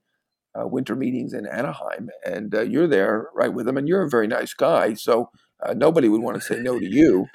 uh, 0.59 0.67
winter 0.67 0.97
meetings 0.97 1.33
in 1.33 1.47
Anaheim, 1.47 2.11
and 2.27 2.55
uh, 2.55 2.63
you're 2.63 2.89
there 2.89 3.29
right 3.35 3.53
with 3.53 3.67
him, 3.69 3.77
and 3.77 3.89
you're 3.89 4.03
a 4.03 4.11
very 4.11 4.27
nice 4.27 4.55
guy. 4.55 4.95
So 4.95 5.31
Uh, 5.65 5.75
nobody 5.75 6.09
would 6.09 6.23
want 6.23 6.35
to 6.37 6.43
say 6.43 6.59
no 6.61 6.79
to 6.79 6.85
you. 6.85 7.27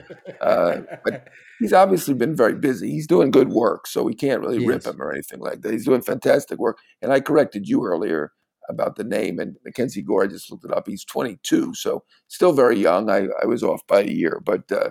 Uh, 0.42 0.82
but 1.06 1.28
he's 1.60 1.72
obviously 1.72 2.14
been 2.14 2.36
very 2.36 2.56
busy. 2.56 2.92
He's 2.92 3.08
doing 3.08 3.32
good 3.32 3.50
work, 3.50 3.88
so 3.88 4.04
we 4.04 4.14
can't 4.14 4.42
really 4.42 4.60
yes. 4.60 4.68
rip 4.68 4.86
him 4.86 5.02
or 5.02 5.14
anything 5.14 5.40
like 5.40 5.62
that. 5.62 5.72
He's 5.72 5.86
doing 5.86 6.02
fantastic 6.02 6.60
work. 6.60 6.78
And 7.02 7.14
I 7.14 7.22
corrected 7.22 7.70
you 7.70 7.86
earlier 7.86 8.34
about 8.68 8.98
the 8.98 9.06
name, 9.06 9.40
and 9.40 9.56
Mackenzie 9.64 10.02
Gore, 10.02 10.26
I 10.26 10.28
just 10.28 10.52
looked 10.52 10.66
it 10.66 10.74
up. 10.74 10.88
He's 10.88 11.06
22, 11.06 11.74
so 11.74 12.04
still 12.28 12.52
very 12.52 12.78
young. 12.78 13.10
I, 13.10 13.28
I 13.42 13.46
was 13.46 13.64
off 13.64 13.82
by 13.88 14.02
a 14.02 14.12
year, 14.12 14.42
but 14.44 14.70
uh, 14.74 14.90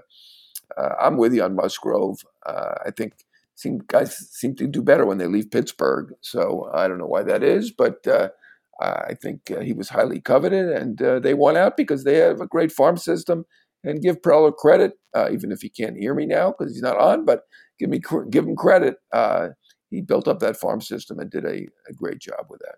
uh, 0.79 0.95
I'm 0.99 1.19
with 1.19 1.35
you 1.35 1.43
on 1.43 1.57
Musgrove. 1.57 2.21
Uh, 2.47 2.77
I 2.87 2.91
think 2.91 3.26
seem, 3.57 3.81
guys 3.89 4.17
seem 4.17 4.55
to 4.57 4.67
do 4.69 4.83
better 4.83 5.05
when 5.05 5.19
they 5.19 5.27
leave 5.27 5.51
Pittsburgh. 5.51 6.13
So 6.21 6.71
I 6.73 6.87
don't 6.87 6.99
know 6.99 7.07
why 7.07 7.25
that 7.25 7.43
is, 7.43 7.73
but 7.73 8.07
uh, 8.07 8.29
I 8.81 9.15
think 9.21 9.51
uh, 9.51 9.61
he 9.61 9.73
was 9.73 9.89
highly 9.89 10.21
coveted, 10.21 10.69
and 10.69 11.01
uh, 11.03 11.19
they 11.19 11.35
won 11.35 11.57
out 11.57 11.77
because 11.77 12.05
they 12.05 12.17
have 12.19 12.41
a 12.41 12.47
great 12.47 12.71
farm 12.71 12.97
system. 12.97 13.45
And 13.85 14.03
give 14.03 14.21
Preller 14.21 14.53
credit, 14.53 14.95
even 15.31 15.53
if 15.53 15.61
he 15.61 15.69
can't 15.69 15.97
hear 15.97 16.13
me 16.13 16.27
now 16.27 16.51
because 16.51 16.73
he's 16.73 16.83
not 16.83 16.99
on, 16.99 17.25
but 17.25 17.43
give 17.79 17.89
me 17.89 18.01
give 18.31 18.45
him 18.45 18.57
credit. 18.57 18.97
he 19.91 20.01
built 20.01 20.27
up 20.27 20.41
that 20.41 20.57
farm 20.57 20.81
system 20.81 21.21
and 21.21 21.31
did 21.31 21.45
a, 21.45 21.69
a 21.89 21.93
great 21.95 22.19
job 22.19 22.47
with 22.51 22.61
that. 22.61 22.77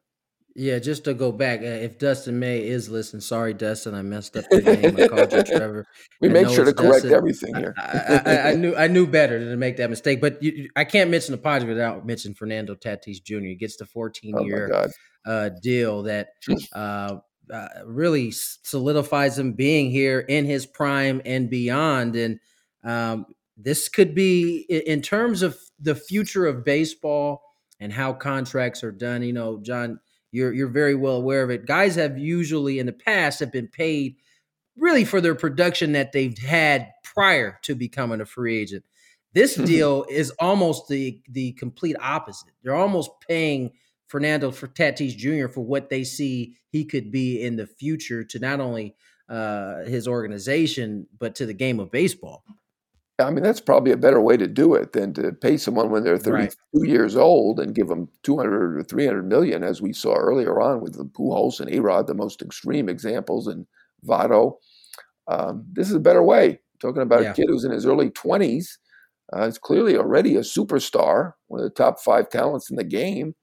Yeah, 0.60 0.80
just 0.80 1.04
to 1.04 1.14
go 1.14 1.30
back, 1.30 1.60
uh, 1.60 1.66
if 1.66 2.00
Dustin 2.00 2.40
May 2.40 2.66
is 2.66 2.88
listening, 2.88 3.20
sorry, 3.20 3.54
Dustin, 3.54 3.94
I 3.94 4.02
messed 4.02 4.36
up 4.36 4.44
the 4.50 4.60
name. 4.60 4.96
I 4.96 5.06
called 5.06 5.32
you 5.32 5.44
Trevor. 5.44 5.86
we 6.20 6.28
make 6.28 6.48
sure 6.48 6.64
to 6.64 6.72
correct 6.72 7.04
Dustin. 7.04 7.12
everything 7.12 7.54
here. 7.54 7.74
I, 7.78 8.22
I, 8.26 8.50
I, 8.50 8.54
knew 8.54 8.74
I 8.74 8.88
knew 8.88 9.06
better 9.06 9.38
than 9.38 9.50
to 9.50 9.56
make 9.56 9.76
that 9.76 9.88
mistake, 9.88 10.20
but 10.20 10.42
you, 10.42 10.68
I 10.74 10.82
can't 10.82 11.10
mention 11.10 11.30
the 11.30 11.38
Padres 11.38 11.68
without 11.68 12.04
mentioning 12.04 12.34
Fernando 12.34 12.74
Tatis 12.74 13.22
Jr. 13.22 13.38
He 13.38 13.54
gets 13.54 13.76
the 13.76 13.86
14 13.86 14.34
oh 14.36 14.42
year 14.42 14.90
uh, 15.24 15.50
deal 15.62 16.02
that 16.02 16.30
uh, 16.74 17.18
uh, 17.52 17.68
really 17.86 18.32
solidifies 18.32 19.38
him 19.38 19.52
being 19.52 19.92
here 19.92 20.18
in 20.18 20.44
his 20.44 20.66
prime 20.66 21.22
and 21.24 21.48
beyond. 21.48 22.16
And 22.16 22.40
um, 22.82 23.26
this 23.56 23.88
could 23.88 24.12
be, 24.12 24.66
in 24.68 25.02
terms 25.02 25.42
of 25.42 25.56
the 25.78 25.94
future 25.94 26.46
of 26.46 26.64
baseball 26.64 27.42
and 27.78 27.92
how 27.92 28.12
contracts 28.12 28.82
are 28.82 28.90
done. 28.90 29.22
You 29.22 29.32
know, 29.32 29.60
John 29.62 30.00
you're 30.32 30.52
you're 30.52 30.68
very 30.68 30.94
well 30.94 31.16
aware 31.16 31.42
of 31.42 31.50
it. 31.50 31.66
Guys 31.66 31.96
have 31.96 32.18
usually 32.18 32.78
in 32.78 32.86
the 32.86 32.92
past 32.92 33.40
have 33.40 33.52
been 33.52 33.68
paid 33.68 34.16
really 34.76 35.04
for 35.04 35.20
their 35.20 35.34
production 35.34 35.92
that 35.92 36.12
they've 36.12 36.38
had 36.38 36.88
prior 37.02 37.58
to 37.62 37.74
becoming 37.74 38.20
a 38.20 38.26
free 38.26 38.58
agent. 38.58 38.84
This 39.34 39.54
deal 39.56 40.04
is 40.08 40.30
almost 40.38 40.88
the 40.88 41.20
the 41.30 41.52
complete 41.52 41.96
opposite. 42.00 42.52
They're 42.62 42.74
almost 42.74 43.10
paying 43.26 43.72
Fernando 44.06 44.50
for 44.50 44.68
Tatis 44.68 45.16
Jr. 45.16 45.48
for 45.48 45.60
what 45.60 45.90
they 45.90 46.04
see 46.04 46.56
he 46.70 46.84
could 46.84 47.10
be 47.10 47.42
in 47.42 47.56
the 47.56 47.66
future 47.66 48.24
to 48.24 48.38
not 48.38 48.60
only 48.60 48.94
uh, 49.28 49.84
his 49.84 50.08
organization 50.08 51.06
but 51.18 51.34
to 51.36 51.46
the 51.46 51.54
game 51.54 51.80
of 51.80 51.90
baseball. 51.90 52.44
I 53.20 53.30
mean, 53.30 53.42
that's 53.42 53.60
probably 53.60 53.90
a 53.90 53.96
better 53.96 54.20
way 54.20 54.36
to 54.36 54.46
do 54.46 54.74
it 54.74 54.92
than 54.92 55.12
to 55.14 55.32
pay 55.32 55.56
someone 55.56 55.90
when 55.90 56.04
they're 56.04 56.18
32 56.18 56.54
right. 56.74 56.88
years 56.88 57.16
old 57.16 57.58
and 57.58 57.74
give 57.74 57.88
them 57.88 58.08
200 58.22 58.78
or 58.78 58.84
300 58.84 59.24
million, 59.24 59.64
as 59.64 59.82
we 59.82 59.92
saw 59.92 60.14
earlier 60.14 60.60
on 60.60 60.80
with 60.80 60.94
the 60.94 61.04
Pujols 61.04 61.58
and 61.58 61.68
Arod, 61.68 62.06
the 62.06 62.14
most 62.14 62.42
extreme 62.42 62.88
examples, 62.88 63.48
and 63.48 63.66
Votto. 64.06 64.58
Um, 65.26 65.66
this 65.72 65.88
is 65.88 65.96
a 65.96 66.00
better 66.00 66.22
way. 66.22 66.60
Talking 66.80 67.02
about 67.02 67.22
yeah. 67.22 67.32
a 67.32 67.34
kid 67.34 67.46
who's 67.48 67.64
in 67.64 67.72
his 67.72 67.86
early 67.86 68.10
20s, 68.10 68.66
uh, 69.36 69.42
is 69.42 69.58
clearly 69.58 69.96
already 69.96 70.36
a 70.36 70.40
superstar, 70.40 71.32
one 71.48 71.60
of 71.60 71.64
the 71.64 71.74
top 71.74 72.00
five 72.00 72.30
talents 72.30 72.70
in 72.70 72.76
the 72.76 72.84
game. 72.84 73.34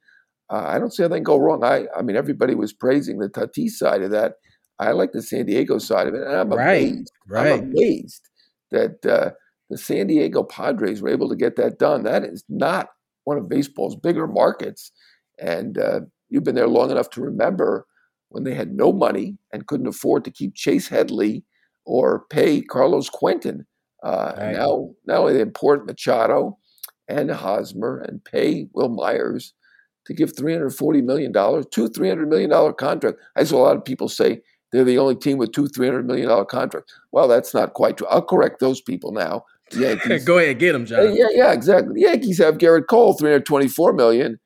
Uh, 0.50 0.64
I 0.68 0.80
don't 0.80 0.94
see 0.94 1.04
anything 1.04 1.24
go 1.24 1.38
wrong. 1.38 1.64
I, 1.66 1.86
I 1.96 2.02
mean, 2.02 2.16
everybody 2.16 2.56
was 2.56 2.72
praising 2.72 3.20
the 3.20 3.28
Tatis 3.28 3.72
side 3.72 4.04
of 4.04 4.12
that. 4.12 4.36
I 4.80 4.92
like 4.92 5.12
the 5.12 5.22
San 5.22 5.46
Diego 5.46 5.80
side 5.80 6.08
of 6.08 6.14
it, 6.14 6.22
and 6.22 6.36
I'm 6.36 6.50
right. 6.50 6.88
amazed. 6.88 7.12
Right. 7.28 7.52
I'm 7.52 7.72
amazed 7.72 8.30
that. 8.72 9.06
Uh, 9.06 9.32
the 9.70 9.78
San 9.78 10.08
Diego 10.08 10.44
Padres 10.44 11.02
were 11.02 11.10
able 11.10 11.30
to 11.30 11.36
get 11.36 11.56
that 11.56 11.80
done. 11.80 12.04
That 12.04 12.24
is 12.24 12.44
not 12.50 12.90
one 13.24 13.38
of 13.38 13.50
baseball's 13.50 13.96
bigger 13.96 14.28
markets. 14.28 14.92
And 15.40 15.78
uh, 15.78 16.02
you've 16.30 16.44
been 16.44 16.56
there 16.56 16.68
long 16.68 16.92
enough 16.92 17.10
to 17.12 17.22
remember 17.22 17.86
when 18.30 18.44
they 18.44 18.54
had 18.54 18.74
no 18.74 18.92
money 18.92 19.38
and 19.52 19.68
couldn't 19.68 19.88
afford 19.88 20.24
to 20.26 20.32
keep 20.32 20.56
Chase 20.56 20.88
Headley 20.88 21.44
or 21.86 22.26
pay 22.30 22.62
Carlos 22.62 23.10
Quentin. 23.10 23.66
Uh, 24.04 24.34
right. 24.38 24.54
Now, 24.54 24.92
not 25.06 25.18
only 25.20 25.34
they 25.34 25.42
import 25.42 25.86
Machado 25.86 26.58
and 27.08 27.32
Hosmer 27.32 28.00
and 28.08 28.24
pay 28.24 28.68
Wil 28.74 28.90
Myers 28.90 29.54
to 30.06 30.14
give 30.14 30.34
$340 30.34 31.04
million, 31.04 31.34
two 31.34 31.90
$300 31.90 32.28
million 32.28 32.74
contract. 32.74 33.18
I 33.36 33.44
saw 33.44 33.58
a 33.58 33.66
lot 33.66 33.78
of 33.78 33.86
people 33.86 34.10
say 34.10 34.42
they're 34.72 34.84
the 34.84 34.98
only 34.98 35.16
team 35.16 35.38
with 35.38 35.52
two 35.52 35.64
$300 35.64 36.06
million 36.06 36.46
contracts. 36.46 36.94
Well, 37.12 37.28
that's 37.28 37.54
not 37.54 37.74
quite 37.74 37.98
true. 37.98 38.08
I'll 38.08 38.22
correct 38.22 38.60
those 38.60 38.82
people 38.82 39.12
now. 39.12 39.46
Yankees. 39.80 40.26
Go 40.26 40.38
ahead, 40.38 40.52
and 40.52 40.60
get 40.60 40.76
him, 40.76 40.86
John. 40.86 41.16
Yeah, 41.16 41.28
yeah, 41.32 41.52
exactly. 41.52 41.94
The 41.94 42.02
Yankees 42.02 42.38
have 42.40 42.58
Gerrit 42.58 42.88
Cole, 42.88 43.14
three 43.14 43.32
hundred 43.32 43.46
twenty-four 43.46 43.94
million, 43.94 44.40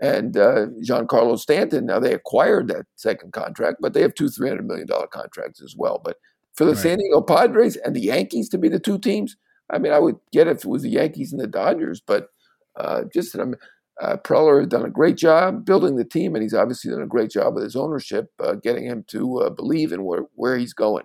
and 0.00 0.36
uh, 0.36 0.66
Giancarlo 0.86 1.38
Stanton. 1.38 1.86
Now 1.86 2.00
they 2.00 2.12
acquired 2.12 2.68
that 2.68 2.86
second 2.96 3.32
contract, 3.32 3.78
but 3.80 3.94
they 3.94 4.02
have 4.02 4.14
two 4.14 4.28
three 4.28 4.48
hundred 4.48 4.66
million 4.66 4.86
dollar 4.86 5.06
contracts 5.06 5.62
as 5.62 5.74
well. 5.76 6.00
But 6.04 6.16
for 6.54 6.64
the 6.64 6.72
right. 6.72 6.80
San 6.80 6.98
Diego 6.98 7.20
Padres 7.20 7.76
and 7.76 7.94
the 7.94 8.00
Yankees 8.00 8.48
to 8.50 8.58
be 8.58 8.68
the 8.68 8.80
two 8.80 8.98
teams, 8.98 9.36
I 9.70 9.78
mean, 9.78 9.92
I 9.92 9.98
would 9.98 10.16
get 10.32 10.46
it 10.46 10.56
if 10.56 10.64
it 10.64 10.68
was 10.68 10.82
the 10.82 10.90
Yankees 10.90 11.32
and 11.32 11.40
the 11.40 11.46
Dodgers, 11.46 12.00
but 12.00 12.28
uh, 12.76 13.02
just 13.12 13.36
um, 13.36 13.54
uh, 14.00 14.16
Preller 14.16 14.60
has 14.60 14.68
done 14.68 14.84
a 14.84 14.90
great 14.90 15.16
job 15.16 15.64
building 15.64 15.96
the 15.96 16.04
team, 16.04 16.34
and 16.34 16.42
he's 16.42 16.54
obviously 16.54 16.90
done 16.90 17.02
a 17.02 17.06
great 17.06 17.30
job 17.30 17.54
with 17.54 17.64
his 17.64 17.76
ownership, 17.76 18.30
uh, 18.40 18.54
getting 18.54 18.84
him 18.84 19.04
to 19.08 19.38
uh, 19.40 19.50
believe 19.50 19.92
in 19.92 20.04
where, 20.04 20.24
where 20.34 20.58
he's 20.58 20.74
going. 20.74 21.04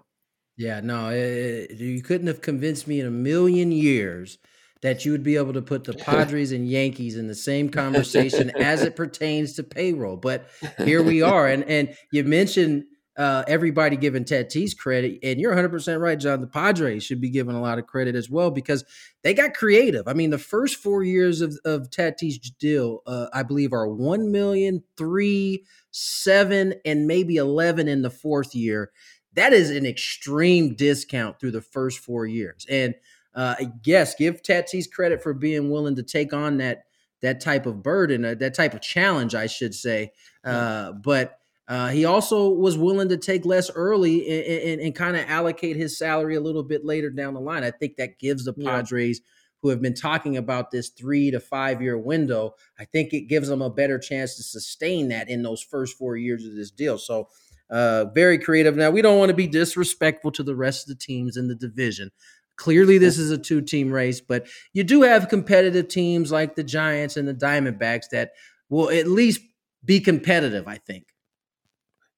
Yeah, 0.61 0.79
no, 0.79 1.09
it, 1.09 1.71
you 1.71 2.03
couldn't 2.03 2.27
have 2.27 2.41
convinced 2.41 2.87
me 2.87 2.99
in 2.99 3.07
a 3.07 3.11
million 3.11 3.71
years 3.71 4.37
that 4.83 5.03
you 5.05 5.11
would 5.11 5.23
be 5.23 5.35
able 5.35 5.53
to 5.53 5.61
put 5.61 5.85
the 5.85 5.93
Padres 6.05 6.51
and 6.51 6.69
Yankees 6.69 7.17
in 7.17 7.27
the 7.27 7.33
same 7.33 7.69
conversation 7.81 8.51
as 8.51 8.83
it 8.83 8.95
pertains 8.95 9.53
to 9.53 9.63
payroll. 9.63 10.17
But 10.17 10.47
here 10.77 11.01
we 11.01 11.23
are, 11.23 11.47
and 11.47 11.63
and 11.63 11.95
you 12.11 12.23
mentioned 12.23 12.83
uh, 13.17 13.43
everybody 13.47 13.97
giving 13.97 14.23
Tatis 14.23 14.77
credit, 14.77 15.17
and 15.23 15.39
you're 15.39 15.49
100 15.49 15.69
percent 15.69 15.99
right, 15.99 16.19
John. 16.19 16.41
The 16.41 16.47
Padres 16.47 17.03
should 17.03 17.21
be 17.21 17.31
given 17.31 17.55
a 17.55 17.61
lot 17.61 17.79
of 17.79 17.87
credit 17.87 18.13
as 18.13 18.29
well 18.29 18.51
because 18.51 18.85
they 19.23 19.33
got 19.33 19.55
creative. 19.55 20.07
I 20.07 20.13
mean, 20.13 20.29
the 20.29 20.37
first 20.37 20.75
four 20.75 21.01
years 21.01 21.41
of 21.41 21.57
of 21.65 21.89
Tatis' 21.89 22.55
deal, 22.59 22.99
uh, 23.07 23.29
I 23.33 23.41
believe, 23.41 23.73
are 23.73 23.87
one 23.87 24.31
million, 24.31 24.83
three, 24.95 25.65
seven, 25.89 26.75
and 26.85 27.07
maybe 27.07 27.37
11 27.37 27.87
in 27.87 28.03
the 28.03 28.11
fourth 28.11 28.53
year 28.53 28.91
that 29.33 29.53
is 29.53 29.69
an 29.69 29.85
extreme 29.85 30.75
discount 30.75 31.39
through 31.39 31.51
the 31.51 31.61
first 31.61 31.99
four 31.99 32.25
years. 32.25 32.65
And 32.69 32.95
uh, 33.33 33.55
yes, 33.85 34.15
give 34.15 34.41
Tatis 34.41 34.91
credit 34.91 35.23
for 35.23 35.33
being 35.33 35.69
willing 35.69 35.95
to 35.95 36.03
take 36.03 36.33
on 36.33 36.57
that 36.57 36.83
that 37.21 37.39
type 37.39 37.65
of 37.65 37.83
burden, 37.83 38.25
uh, 38.25 38.33
that 38.39 38.55
type 38.55 38.73
of 38.73 38.81
challenge, 38.81 39.35
I 39.35 39.45
should 39.45 39.75
say. 39.75 40.11
Uh, 40.43 40.91
but 40.91 41.37
uh, 41.67 41.89
he 41.89 42.03
also 42.03 42.49
was 42.49 42.77
willing 42.77 43.09
to 43.09 43.17
take 43.17 43.45
less 43.45 43.69
early 43.71 44.27
and, 44.27 44.71
and, 44.71 44.81
and 44.81 44.95
kind 44.95 45.15
of 45.15 45.29
allocate 45.29 45.75
his 45.75 45.97
salary 45.97 46.35
a 46.35 46.41
little 46.41 46.63
bit 46.63 46.83
later 46.83 47.11
down 47.11 47.35
the 47.35 47.39
line. 47.39 47.63
I 47.63 47.71
think 47.71 47.97
that 47.97 48.19
gives 48.19 48.43
the 48.43 48.53
Padres, 48.53 49.19
yeah. 49.19 49.29
who 49.61 49.69
have 49.69 49.81
been 49.81 49.93
talking 49.93 50.35
about 50.35 50.71
this 50.71 50.89
three 50.89 51.29
to 51.29 51.39
five 51.39 51.81
year 51.81 51.97
window, 51.97 52.55
I 52.79 52.85
think 52.85 53.13
it 53.13 53.29
gives 53.29 53.47
them 53.47 53.61
a 53.61 53.69
better 53.69 53.99
chance 53.99 54.35
to 54.37 54.43
sustain 54.43 55.09
that 55.09 55.29
in 55.29 55.43
those 55.43 55.61
first 55.61 55.97
four 55.97 56.17
years 56.17 56.45
of 56.45 56.55
this 56.55 56.71
deal. 56.71 56.97
So 56.97 57.29
uh, 57.71 58.05
very 58.13 58.37
creative. 58.37 58.75
Now, 58.75 58.91
we 58.91 59.01
don't 59.01 59.17
want 59.17 59.29
to 59.29 59.35
be 59.35 59.47
disrespectful 59.47 60.31
to 60.33 60.43
the 60.43 60.55
rest 60.55 60.83
of 60.83 60.89
the 60.89 61.03
teams 61.03 61.37
in 61.37 61.47
the 61.47 61.55
division. 61.55 62.11
Clearly, 62.57 62.97
this 62.97 63.17
is 63.17 63.31
a 63.31 63.37
two 63.37 63.61
team 63.61 63.91
race, 63.91 64.21
but 64.21 64.47
you 64.73 64.83
do 64.83 65.01
have 65.01 65.29
competitive 65.29 65.87
teams 65.87 66.31
like 66.31 66.55
the 66.55 66.63
Giants 66.63 67.17
and 67.17 67.27
the 67.27 67.33
Diamondbacks 67.33 68.09
that 68.11 68.31
will 68.69 68.89
at 68.89 69.07
least 69.07 69.41
be 69.83 69.99
competitive, 69.99 70.67
I 70.67 70.77
think. 70.77 71.05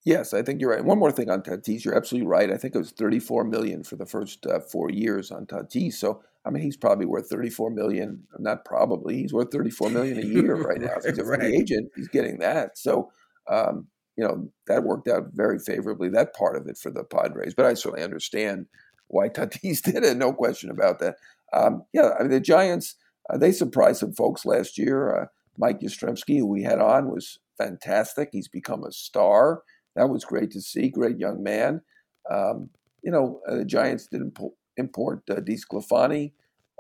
Yes, 0.06 0.34
I 0.34 0.42
think 0.42 0.60
you're 0.60 0.72
right. 0.72 0.84
One 0.84 1.00
more 1.00 1.14
thing 1.14 1.30
on 1.30 1.44
Tatis, 1.44 1.86
you're 1.86 1.96
absolutely 1.96 2.28
right. 2.28 2.52
I 2.52 2.58
think 2.58 2.76
it 2.76 2.80
was 2.80 2.92
34 2.92 3.46
million 3.46 3.84
for 3.84 3.96
the 3.96 4.06
first 4.06 4.46
uh, 4.46 4.60
four 4.60 4.90
years 4.90 5.32
on 5.32 5.46
Tatis. 5.46 5.94
So, 5.94 6.22
I 6.44 6.50
mean, 6.50 6.62
he's 6.62 6.76
probably 6.76 7.06
worth 7.06 7.30
34 7.30 7.70
million. 7.70 8.24
Not 8.38 8.66
probably, 8.66 9.16
he's 9.16 9.32
worth 9.32 9.52
34 9.52 9.92
million 9.92 10.18
a 10.18 10.26
year 10.26 10.56
right 10.56 10.82
now. 10.82 10.96
he's 10.96 11.18
a 11.18 11.24
free 11.24 11.38
right. 11.38 11.54
agent. 11.54 11.90
He's 11.96 12.10
getting 12.10 12.40
that. 12.40 12.78
So, 12.78 13.12
um, 13.50 13.88
you 14.18 14.24
know, 14.24 14.50
that 14.68 14.84
worked 14.84 15.08
out 15.08 15.32
very 15.34 15.60
favorably, 15.60 16.10
that 16.10 16.36
part 16.36 16.56
of 16.56 16.68
it 16.68 16.78
for 16.78 16.92
the 16.92 17.04
Padres. 17.04 17.54
But 17.56 17.66
I 17.66 17.74
certainly 17.74 18.04
understand 18.04 18.68
why 19.08 19.30
Tatis 19.30 19.82
did 19.82 20.04
it, 20.04 20.18
no 20.18 20.34
question 20.34 20.70
about 20.70 21.00
that. 21.00 21.16
Um, 21.54 21.84
yeah, 21.94 22.12
I 22.18 22.24
mean, 22.24 22.32
the 22.32 22.40
Giants, 22.40 22.96
uh, 23.30 23.38
they 23.38 23.52
surprised 23.52 24.00
some 24.00 24.14
folks 24.14 24.46
last 24.46 24.78
year. 24.78 25.16
Uh, 25.16 25.26
Mike 25.58 25.82
Yastrzemski, 25.82 26.40
who 26.40 26.48
we 26.48 26.64
had 26.64 26.80
on, 26.80 27.12
was 27.12 27.40
fantastic. 27.58 28.30
He's 28.32 28.48
become 28.48 28.84
a 28.84 28.92
star. 28.92 29.62
That 29.96 30.10
was 30.10 30.26
great 30.26 30.52
to 30.52 30.62
see. 30.62 30.90
Great 30.90 31.20
young 31.20 31.44
man. 31.44 31.82
Um, 32.30 32.70
you 33.04 33.12
know, 33.12 33.42
uh, 33.48 33.58
the 33.58 33.66
Giants 33.66 34.08
did 34.08 34.22
impo- 34.22 34.54
import 34.78 35.22
uh, 35.30 35.36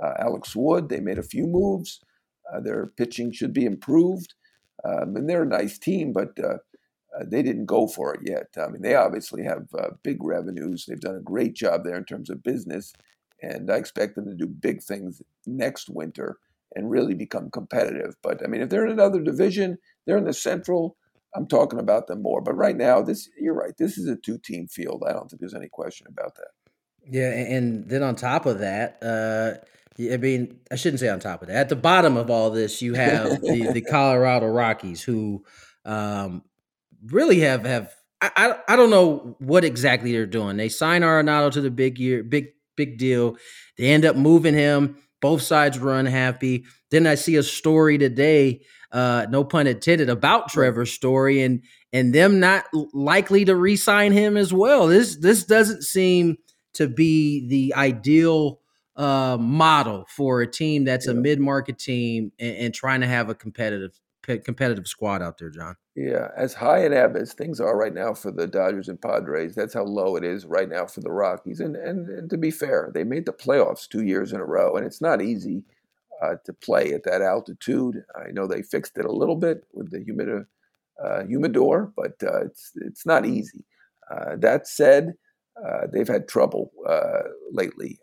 uh, 0.04 0.14
Alex 0.20 0.56
Wood. 0.56 0.90
They 0.90 1.00
made 1.00 1.20
a 1.20 1.24
few 1.24 1.46
moves. 1.46 2.00
Uh, 2.52 2.60
their 2.60 2.88
pitching 2.88 3.32
should 3.32 3.54
be 3.54 3.66
improved. 3.66 4.34
Um, 4.84 5.16
and 5.16 5.30
they're 5.30 5.44
a 5.44 5.48
nice 5.48 5.78
team, 5.78 6.12
but 6.12 6.38
uh, 7.16 7.24
they 7.28 7.44
didn't 7.44 7.66
go 7.66 7.88
for 7.88 8.14
it 8.14 8.22
yet. 8.24 8.48
I 8.58 8.68
mean, 8.68 8.82
they 8.82 8.96
obviously 8.96 9.44
have 9.44 9.68
uh, 9.78 9.90
big 10.04 10.24
revenues. 10.24 10.86
They've 10.86 11.00
done 11.00 11.16
a 11.16 11.22
great 11.22 11.54
job 11.54 11.84
there 11.84 11.98
in 11.98 12.06
terms 12.06 12.30
of 12.30 12.44
business, 12.44 12.94
and 13.42 13.72
I 13.72 13.76
expect 13.76 14.16
them 14.16 14.26
to 14.26 14.36
do 14.36 14.48
big 14.48 14.82
things 14.82 15.22
next 15.46 15.90
winter 15.90 16.38
and 16.76 16.90
really 16.90 17.14
become 17.14 17.52
competitive. 17.52 18.16
But 18.24 18.44
I 18.44 18.48
mean, 18.48 18.62
if 18.62 18.70
they're 18.70 18.86
in 18.86 18.92
another 18.92 19.22
division, 19.22 19.78
they're 20.06 20.18
in 20.18 20.26
the 20.26 20.34
Central. 20.34 20.98
I'm 21.36 21.48
talking 21.48 21.80
about 21.80 22.08
them 22.08 22.22
more. 22.22 22.42
But 22.42 22.56
right 22.56 22.78
now, 22.78 23.02
this 23.02 23.30
you're 23.40 23.54
right. 23.54 23.76
This 23.78 23.98
is 23.98 24.08
a 24.08 24.16
two-team 24.16 24.68
field. 24.68 25.04
I 25.08 25.14
don't 25.14 25.30
think 25.30 25.40
there's 25.40 25.56
any 25.56 25.70
question 25.70 26.08
about 26.10 26.36
that. 26.36 26.50
Yeah, 27.06 27.32
and 27.32 27.88
then 27.90 28.02
on 28.02 28.16
top 28.16 28.46
of 28.46 28.60
that, 28.60 28.98
uh, 29.02 29.56
I 30.00 30.18
mean, 30.18 30.60
I 30.72 30.76
shouldn't 30.76 31.00
say 31.00 31.10
on 31.10 31.20
top 31.20 31.42
of 31.42 31.50
that. 31.50 31.58
At 31.58 31.70
the 31.70 31.76
bottom 31.76 32.18
of 32.18 32.30
all 32.30 32.50
this, 32.50 32.82
you 32.82 32.94
have 32.94 33.30
the, 33.42 33.72
the 33.74 33.82
Colorado 33.82 34.48
Rockies, 34.48 35.04
who 35.04 35.44
um, 35.86 36.44
really 37.08 37.40
have 37.42 37.66
have 37.66 37.94
I, 38.22 38.32
I, 38.36 38.74
I 38.74 38.76
don't 38.76 38.90
know 38.90 39.36
what 39.40 39.66
exactly 39.66 40.14
they're 40.14 40.26
doing. 40.26 40.56
They 40.56 40.70
sign 40.70 41.02
Arenado 41.02 41.52
to 41.52 41.62
the 41.62 41.72
big 41.72 42.00
year, 42.00 42.24
big 42.24 42.48
big 42.78 42.98
deal. 42.98 43.38
They 43.78 43.88
end 43.88 44.06
up 44.06 44.16
moving 44.16 44.54
him. 44.54 44.98
Both 45.22 45.42
sides 45.42 45.80
were 45.80 45.98
unhappy. 45.98 46.66
Then 46.92 47.08
I 47.08 47.16
see 47.16 47.36
a 47.36 47.44
story 47.44 47.98
today, 47.98 48.62
uh, 48.92 49.26
no 49.30 49.44
pun 49.44 49.68
intended, 49.68 50.10
about 50.10 50.50
Trevor's 50.50 50.92
Story 50.92 51.42
and 51.42 51.64
and 51.92 52.14
them 52.14 52.40
not 52.40 52.66
likely 52.94 53.46
to 53.46 53.56
re-sign 53.56 54.12
him 54.12 54.38
as 54.38 54.54
well. 54.54 54.88
This 54.88 55.18
this 55.18 55.44
doesn't 55.44 55.84
seem 55.84 56.38
to 56.76 56.88
be 56.88 57.48
the 57.48 57.74
ideal 57.76 58.60
uh, 58.96 59.38
model 59.40 60.06
for 60.08 60.42
a 60.42 60.48
team 60.48 60.86
that's 60.86 61.08
yeah. 61.08 61.14
a 61.14 61.16
mid-market 61.16 61.80
team 61.80 62.32
and, 62.38 62.58
and, 62.58 62.74
trying 62.76 63.02
to 63.02 63.08
have 63.08 63.28
a 63.28 63.34
competitive 63.34 64.00
competitive 64.24 64.88
squad 64.88 65.22
out 65.22 65.38
there, 65.38 65.50
John. 65.50 65.76
Yeah, 65.96 66.30
as 66.36 66.54
high 66.54 66.80
an 66.80 66.94
ebb 66.94 67.16
as 67.16 67.34
things 67.34 67.60
are 67.60 67.78
right 67.78 67.94
now 67.94 68.14
for 68.14 68.32
the 68.32 68.48
Dodgers 68.48 68.90
and 68.90 69.00
Padres, 69.02 69.54
that's 69.54 69.74
how 69.74 69.84
low 69.84 70.16
it 70.16 70.24
is 70.24 70.46
right 70.46 70.70
now 70.70 70.88
for 70.88 71.02
the 71.02 71.12
Rockies. 71.12 71.60
And 71.60 71.76
and, 71.76 72.10
and 72.10 72.30
to 72.30 72.38
be 72.38 72.52
fair, 72.52 72.92
they 72.94 73.04
made 73.04 73.26
the 73.26 73.34
playoffs 73.34 73.88
two 73.88 74.04
years 74.04 74.34
in 74.34 74.40
a 74.40 74.46
row, 74.46 74.76
and 74.76 74.86
it's 74.86 75.02
not 75.02 75.22
easy 75.22 75.64
uh, 76.22 76.36
to 76.46 76.54
play 76.54 76.94
at 76.94 77.04
that 77.04 77.22
altitude. 77.22 78.04
I 78.16 78.32
know 78.32 78.48
they 78.48 78.64
fixed 78.64 78.98
it 78.98 79.06
a 79.06 79.12
little 79.12 79.36
bit 79.36 79.66
with 79.74 79.92
the 79.92 80.00
humid, 80.00 80.46
uh, 81.04 81.24
humidor, 81.26 81.92
but 81.96 82.14
uh, 82.24 82.46
it's 82.46 82.72
it's 82.76 83.06
not 83.06 83.26
easy. 83.26 83.66
Uh, 84.10 84.36
that 84.38 84.68
said, 84.68 85.14
uh, 85.64 85.88
they've 85.92 86.08
had 86.08 86.28
trouble 86.28 86.72
uh, 86.88 87.24
lately, 87.52 88.00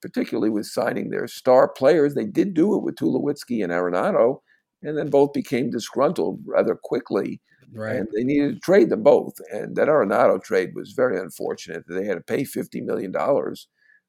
particularly 0.00 0.50
with 0.50 0.66
signing 0.66 1.10
their 1.10 1.28
star 1.28 1.68
players. 1.68 2.14
They 2.14 2.26
did 2.26 2.54
do 2.54 2.74
it 2.74 2.82
with 2.82 2.96
Tulowitzki 2.96 3.62
and 3.62 3.72
Arenado 3.72 4.40
and 4.84 4.96
then 4.96 5.08
both 5.08 5.32
became 5.32 5.70
disgruntled 5.70 6.40
rather 6.46 6.74
quickly. 6.74 7.40
Right. 7.72 7.96
And 7.96 8.08
they 8.14 8.22
needed 8.22 8.54
to 8.54 8.60
trade 8.60 8.90
them 8.90 9.02
both. 9.02 9.34
And 9.52 9.74
that 9.76 9.88
Arenado 9.88 10.42
trade 10.42 10.70
was 10.74 10.92
very 10.92 11.18
unfortunate. 11.18 11.84
They 11.88 12.04
had 12.04 12.14
to 12.14 12.20
pay 12.20 12.42
$50 12.42 12.84
million 12.84 13.12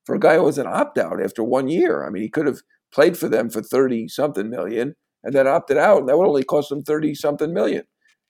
for 0.03 0.15
a 0.15 0.19
guy 0.19 0.35
who 0.35 0.43
was 0.43 0.57
an 0.57 0.67
opt 0.67 0.97
out 0.97 1.23
after 1.23 1.43
one 1.43 1.67
year. 1.67 2.05
I 2.05 2.09
mean, 2.09 2.21
he 2.21 2.29
could 2.29 2.45
have 2.45 2.59
played 2.91 3.17
for 3.17 3.27
them 3.27 3.49
for 3.49 3.61
30 3.61 4.07
something 4.07 4.49
million 4.49 4.95
and 5.23 5.33
then 5.33 5.47
opted 5.47 5.77
out, 5.77 5.99
and 5.99 6.09
that 6.09 6.17
would 6.17 6.27
only 6.27 6.43
cost 6.43 6.69
them 6.69 6.83
30 6.83 7.15
something 7.15 7.51
million. 7.51 7.83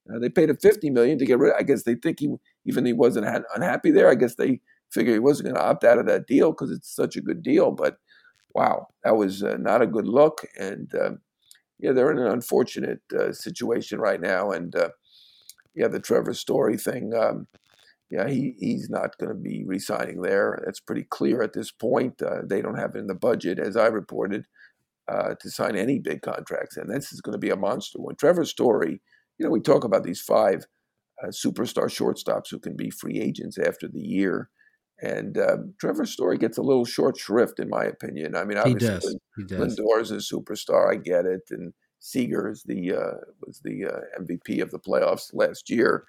Uh, 0.10 0.20
they 0.20 0.30
paid 0.30 0.50
him 0.50 0.58
50 0.58 0.90
million 0.92 1.18
to 1.18 1.26
get 1.26 1.40
rid. 1.40 1.54
I 1.58 1.64
guess 1.64 1.84
they 1.84 1.96
think 1.96 2.20
he, 2.20 2.34
even 2.66 2.86
he 2.86 2.94
wasn't 2.94 3.28
unhappy 3.56 3.92
there. 3.92 4.10
I 4.10 4.16
guess 4.16 4.36
they 4.36 4.62
figure 4.92 5.14
he 5.14 5.20
wasn't 5.20 5.48
going 5.48 5.56
to 5.56 5.68
opt 5.68 5.84
out 5.84 5.98
of 5.98 6.06
that 6.06 6.28
deal 6.28 6.52
because 6.52 6.72
it's 6.72 6.96
such 6.96 7.18
a 7.18 7.22
good 7.22 7.44
deal. 7.44 7.72
But 7.72 7.98
wow, 8.54 8.88
that 9.04 9.18
was 9.18 9.44
uh, 9.44 9.58
not 9.60 9.82
a 9.82 9.88
good 9.88 10.08
look. 10.08 10.42
And 10.58 10.94
uh, 10.96 11.12
yeah, 11.80 11.92
they're 11.92 12.12
in 12.12 12.20
an 12.20 12.32
unfortunate 12.32 13.02
uh, 13.18 13.32
situation 13.32 14.00
right 14.00 14.22
now. 14.22 14.52
And 14.52 14.76
uh, 14.76 14.90
yeah, 15.76 15.88
the 15.88 16.00
Trevor 16.00 16.34
Story 16.34 16.78
thing, 16.78 17.14
um, 17.14 17.48
yeah, 18.10 18.28
he, 18.28 18.56
he's 18.60 18.90
not 18.90 19.18
going 19.18 19.30
to 19.30 19.36
be 19.36 19.64
resigning 19.66 20.22
there. 20.22 20.62
That's 20.66 20.80
pretty 20.80 21.06
clear 21.10 21.42
at 21.42 21.54
this 21.54 21.72
point. 21.72 22.22
Uh, 22.22 22.42
they 22.48 22.62
don't 22.62 22.78
have 22.78 22.96
it 22.96 23.00
in 23.00 23.08
the 23.08 23.16
budget, 23.16 23.60
as 23.60 23.76
I 23.76 23.88
reported, 23.88 24.46
uh, 25.08 25.36
to 25.40 25.50
sign 25.50 25.76
any 25.76 26.00
big 26.00 26.22
contracts. 26.22 26.78
And 26.78 26.90
this 26.90 27.12
is 27.12 27.22
going 27.22 27.34
to 27.34 27.40
be 27.40 27.50
a 27.50 27.56
monster 27.56 28.00
one. 28.00 28.16
Trevor 28.16 28.46
Story, 28.46 29.02
you 29.38 29.46
know, 29.46 29.52
we 29.52 29.60
talk 29.60 29.84
about 29.84 30.04
these 30.04 30.22
five 30.22 30.66
uh, 31.24 31.28
superstar 31.28 31.86
shortstops 31.86 32.50
who 32.52 32.60
can 32.60 32.76
be 32.76 32.90
free 32.90 33.20
agents 33.20 33.58
after 33.58 33.88
the 33.88 34.02
year. 34.02 34.50
And 35.02 35.38
Trevor 35.80 36.06
Story 36.06 36.38
gets 36.38 36.58
a 36.58 36.62
little 36.62 36.86
short 36.86 37.18
shrift, 37.18 37.60
in 37.60 37.70
my 37.70 37.84
opinion. 37.84 38.36
I 38.36 38.46
mean, 38.46 38.58
obviously, 38.58 38.88
he 38.88 38.94
does. 38.94 39.18
He 39.38 39.44
does. 39.44 39.78
Lindor 39.78 40.02
is 40.02 40.12
a 40.12 40.16
superstar. 40.16 40.92
I 40.92 40.96
get 40.96 41.26
it. 41.26 41.42
And 41.52 41.74
Seager 42.00 42.50
is 42.50 42.64
the 42.64 42.94
uh, 42.94 43.18
was 43.46 43.60
the 43.64 43.86
uh, 43.86 44.22
MVP 44.22 44.62
of 44.62 44.72
the 44.72 44.80
playoffs 44.80 45.32
last 45.34 45.70
year. 45.70 46.06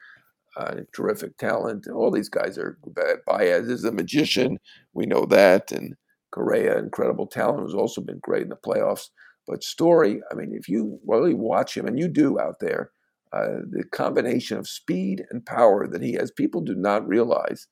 Uh, 0.56 0.82
terrific 0.94 1.36
talent. 1.36 1.86
All 1.88 2.10
these 2.10 2.28
guys 2.28 2.58
are. 2.58 2.78
Baez 3.26 3.68
is 3.68 3.84
a 3.84 3.92
magician. 3.92 4.58
We 4.94 5.06
know 5.06 5.26
that. 5.26 5.72
And 5.72 5.96
Correa, 6.30 6.78
incredible 6.78 7.26
talent, 7.26 7.62
has 7.62 7.74
also 7.74 8.00
been 8.00 8.20
great 8.20 8.42
in 8.42 8.50
the 8.50 8.56
playoffs. 8.56 9.08
But 9.46 9.64
Story, 9.64 10.20
I 10.30 10.34
mean, 10.34 10.52
if 10.52 10.68
you 10.68 11.00
really 11.06 11.34
watch 11.34 11.76
him, 11.76 11.86
and 11.86 11.98
you 11.98 12.08
do 12.08 12.38
out 12.38 12.60
there, 12.60 12.90
uh, 13.32 13.60
the 13.70 13.84
combination 13.92 14.58
of 14.58 14.68
speed 14.68 15.24
and 15.30 15.44
power 15.44 15.86
that 15.88 16.02
he 16.02 16.14
has, 16.14 16.30
people 16.30 16.60
do 16.60 16.74
not 16.74 17.06
realize 17.06 17.66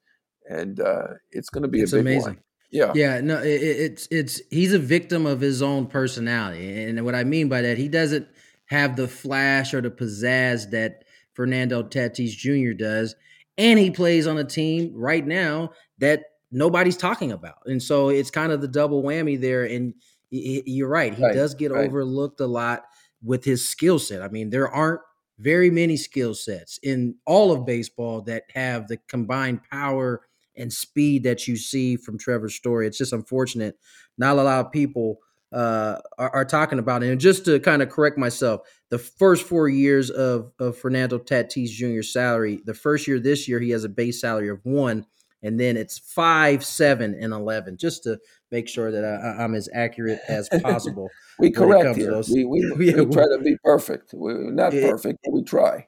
and 0.48 0.80
uh, 0.80 1.08
it's 1.30 1.50
going 1.50 1.62
to 1.62 1.68
be 1.68 1.80
it's 1.80 1.92
a 1.92 1.96
big 1.96 2.06
amazing. 2.06 2.22
one. 2.22 2.38
Yeah, 2.70 2.92
yeah. 2.94 3.20
No, 3.20 3.38
it, 3.40 3.62
it's 3.62 4.08
it's 4.10 4.40
he's 4.50 4.72
a 4.72 4.78
victim 4.78 5.26
of 5.26 5.40
his 5.40 5.62
own 5.62 5.86
personality, 5.86 6.84
and 6.84 7.04
what 7.04 7.14
I 7.14 7.24
mean 7.24 7.48
by 7.48 7.62
that, 7.62 7.78
he 7.78 7.88
doesn't 7.88 8.26
have 8.66 8.96
the 8.96 9.06
flash 9.06 9.74
or 9.74 9.80
the 9.80 9.90
pizzazz 9.90 10.70
that 10.70 11.04
Fernando 11.34 11.82
Tatis 11.82 12.30
Jr. 12.30 12.72
does, 12.72 13.14
and 13.56 13.78
he 13.78 13.90
plays 13.90 14.26
on 14.26 14.38
a 14.38 14.44
team 14.44 14.92
right 14.94 15.24
now 15.24 15.70
that 15.98 16.24
nobody's 16.50 16.96
talking 16.96 17.30
about, 17.30 17.58
and 17.66 17.82
so 17.82 18.08
it's 18.08 18.30
kind 18.30 18.50
of 18.50 18.60
the 18.60 18.68
double 18.68 19.02
whammy 19.02 19.40
there. 19.40 19.64
And 19.64 19.94
you're 20.30 20.88
right, 20.88 21.14
he 21.14 21.22
right, 21.22 21.34
does 21.34 21.54
get 21.54 21.70
right. 21.70 21.86
overlooked 21.86 22.40
a 22.40 22.46
lot 22.46 22.86
with 23.22 23.44
his 23.44 23.68
skill 23.68 24.00
set. 24.00 24.20
I 24.20 24.28
mean, 24.28 24.50
there 24.50 24.68
aren't 24.68 25.00
very 25.38 25.70
many 25.70 25.96
skill 25.96 26.34
sets 26.34 26.78
in 26.82 27.16
all 27.26 27.52
of 27.52 27.66
baseball 27.66 28.22
that 28.22 28.44
have 28.54 28.88
the 28.88 28.98
combined 29.08 29.60
power 29.70 30.22
and 30.56 30.72
speed 30.72 31.24
that 31.24 31.46
you 31.46 31.56
see 31.56 31.96
from 31.96 32.18
Trevor's 32.18 32.54
Story. 32.54 32.86
It's 32.86 32.98
just 32.98 33.12
unfortunate. 33.12 33.78
Not 34.18 34.36
a 34.36 34.42
lot 34.42 34.66
of 34.66 34.72
people 34.72 35.18
uh, 35.52 36.00
are, 36.18 36.30
are, 36.30 36.44
talking 36.44 36.80
about 36.80 37.04
it. 37.04 37.10
And 37.10 37.20
just 37.20 37.44
to 37.44 37.60
kind 37.60 37.80
of 37.80 37.88
correct 37.88 38.18
myself, 38.18 38.62
the 38.90 38.98
first 38.98 39.46
four 39.46 39.68
years 39.68 40.10
of, 40.10 40.50
of 40.58 40.76
Fernando 40.76 41.18
Tatis 41.18 41.70
Jr.'s 41.70 42.12
salary, 42.12 42.60
the 42.64 42.74
first 42.74 43.06
year 43.06 43.20
this 43.20 43.46
year, 43.46 43.60
he 43.60 43.70
has 43.70 43.84
a 43.84 43.88
base 43.88 44.20
salary 44.20 44.48
of 44.48 44.58
one, 44.64 45.06
and 45.44 45.60
then 45.60 45.76
it's 45.76 45.98
five, 45.98 46.64
seven, 46.64 47.14
and 47.14 47.32
11, 47.32 47.76
just 47.76 48.02
to 48.02 48.18
make 48.50 48.68
sure 48.68 48.90
that 48.90 49.04
I, 49.04 49.44
am 49.44 49.54
as 49.54 49.68
accurate 49.72 50.18
as 50.26 50.48
possible. 50.60 51.08
we 51.38 51.52
correct 51.52 51.96
here. 51.96 52.20
We, 52.32 52.44
we, 52.44 52.72
we, 52.76 52.94
we, 52.94 53.12
try 53.12 53.24
to 53.24 53.40
be 53.42 53.56
perfect. 53.62 54.10
We're 54.12 54.50
not 54.50 54.74
it, 54.74 54.90
perfect, 54.90 55.18
but 55.22 55.32
we 55.32 55.44
try. 55.44 55.86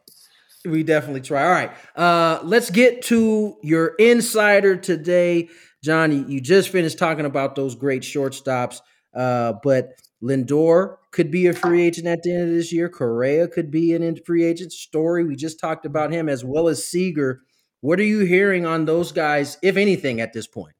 We 0.66 0.82
definitely 0.82 1.20
try. 1.20 1.44
All 1.44 1.50
right. 1.50 1.72
Uh, 1.94 2.40
let's 2.44 2.70
get 2.70 3.02
to 3.02 3.56
your 3.62 3.94
insider 3.98 4.76
today. 4.76 5.48
Johnny, 5.82 6.24
you 6.26 6.40
just 6.40 6.70
finished 6.70 6.98
talking 6.98 7.24
about 7.24 7.54
those 7.54 7.74
great 7.74 8.02
shortstops, 8.02 8.80
uh, 9.14 9.54
but 9.62 9.92
Lindor 10.22 10.96
could 11.12 11.30
be 11.30 11.46
a 11.46 11.52
free 11.52 11.82
agent 11.82 12.06
at 12.06 12.22
the 12.22 12.32
end 12.32 12.48
of 12.48 12.54
this 12.54 12.72
year. 12.72 12.88
Correa 12.88 13.46
could 13.48 13.70
be 13.70 13.94
an 13.94 14.18
free 14.24 14.44
agent. 14.44 14.72
Story, 14.72 15.24
we 15.24 15.36
just 15.36 15.60
talked 15.60 15.86
about 15.86 16.12
him, 16.12 16.28
as 16.28 16.44
well 16.44 16.68
as 16.68 16.84
Seager. 16.84 17.42
What 17.80 18.00
are 18.00 18.04
you 18.04 18.20
hearing 18.20 18.66
on 18.66 18.86
those 18.86 19.12
guys, 19.12 19.58
if 19.62 19.76
anything, 19.76 20.20
at 20.20 20.32
this 20.32 20.46
point? 20.46 20.74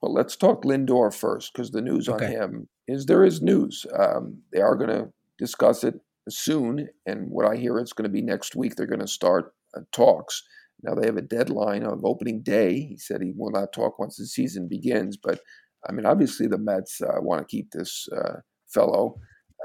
Well, 0.00 0.12
let's 0.12 0.36
talk 0.36 0.64
Lindor 0.64 1.14
first, 1.14 1.52
because 1.52 1.70
the 1.70 1.80
news 1.80 2.08
okay. 2.08 2.26
on 2.26 2.30
him 2.32 2.68
is 2.86 3.06
there 3.06 3.24
is 3.24 3.40
news. 3.40 3.86
Um, 3.96 4.42
they 4.52 4.60
are 4.60 4.76
going 4.76 4.90
to 4.90 5.12
discuss 5.38 5.84
it 5.84 6.00
soon, 6.28 6.88
and 7.06 7.28
what 7.30 7.46
I 7.46 7.56
hear 7.56 7.78
it's 7.78 7.92
going 7.92 8.08
to 8.08 8.12
be 8.12 8.22
next 8.22 8.56
week. 8.56 8.76
They're 8.76 8.86
going 8.86 9.00
to 9.00 9.06
start 9.06 9.52
uh, 9.76 9.80
talks. 9.92 10.42
Now 10.82 10.94
they 10.94 11.06
have 11.06 11.16
a 11.16 11.22
deadline 11.22 11.82
of 11.82 12.04
opening 12.04 12.42
day. 12.42 12.80
He 12.80 12.96
said 12.96 13.22
he 13.22 13.32
will 13.36 13.50
not 13.50 13.72
talk 13.72 13.98
once 13.98 14.16
the 14.16 14.26
season 14.26 14.68
begins, 14.68 15.16
but 15.16 15.40
I 15.88 15.92
mean, 15.92 16.06
obviously 16.06 16.46
the 16.46 16.58
Mets 16.58 17.00
uh, 17.00 17.20
want 17.20 17.40
to 17.40 17.56
keep 17.56 17.70
this 17.70 18.08
uh, 18.16 18.40
fellow. 18.68 19.16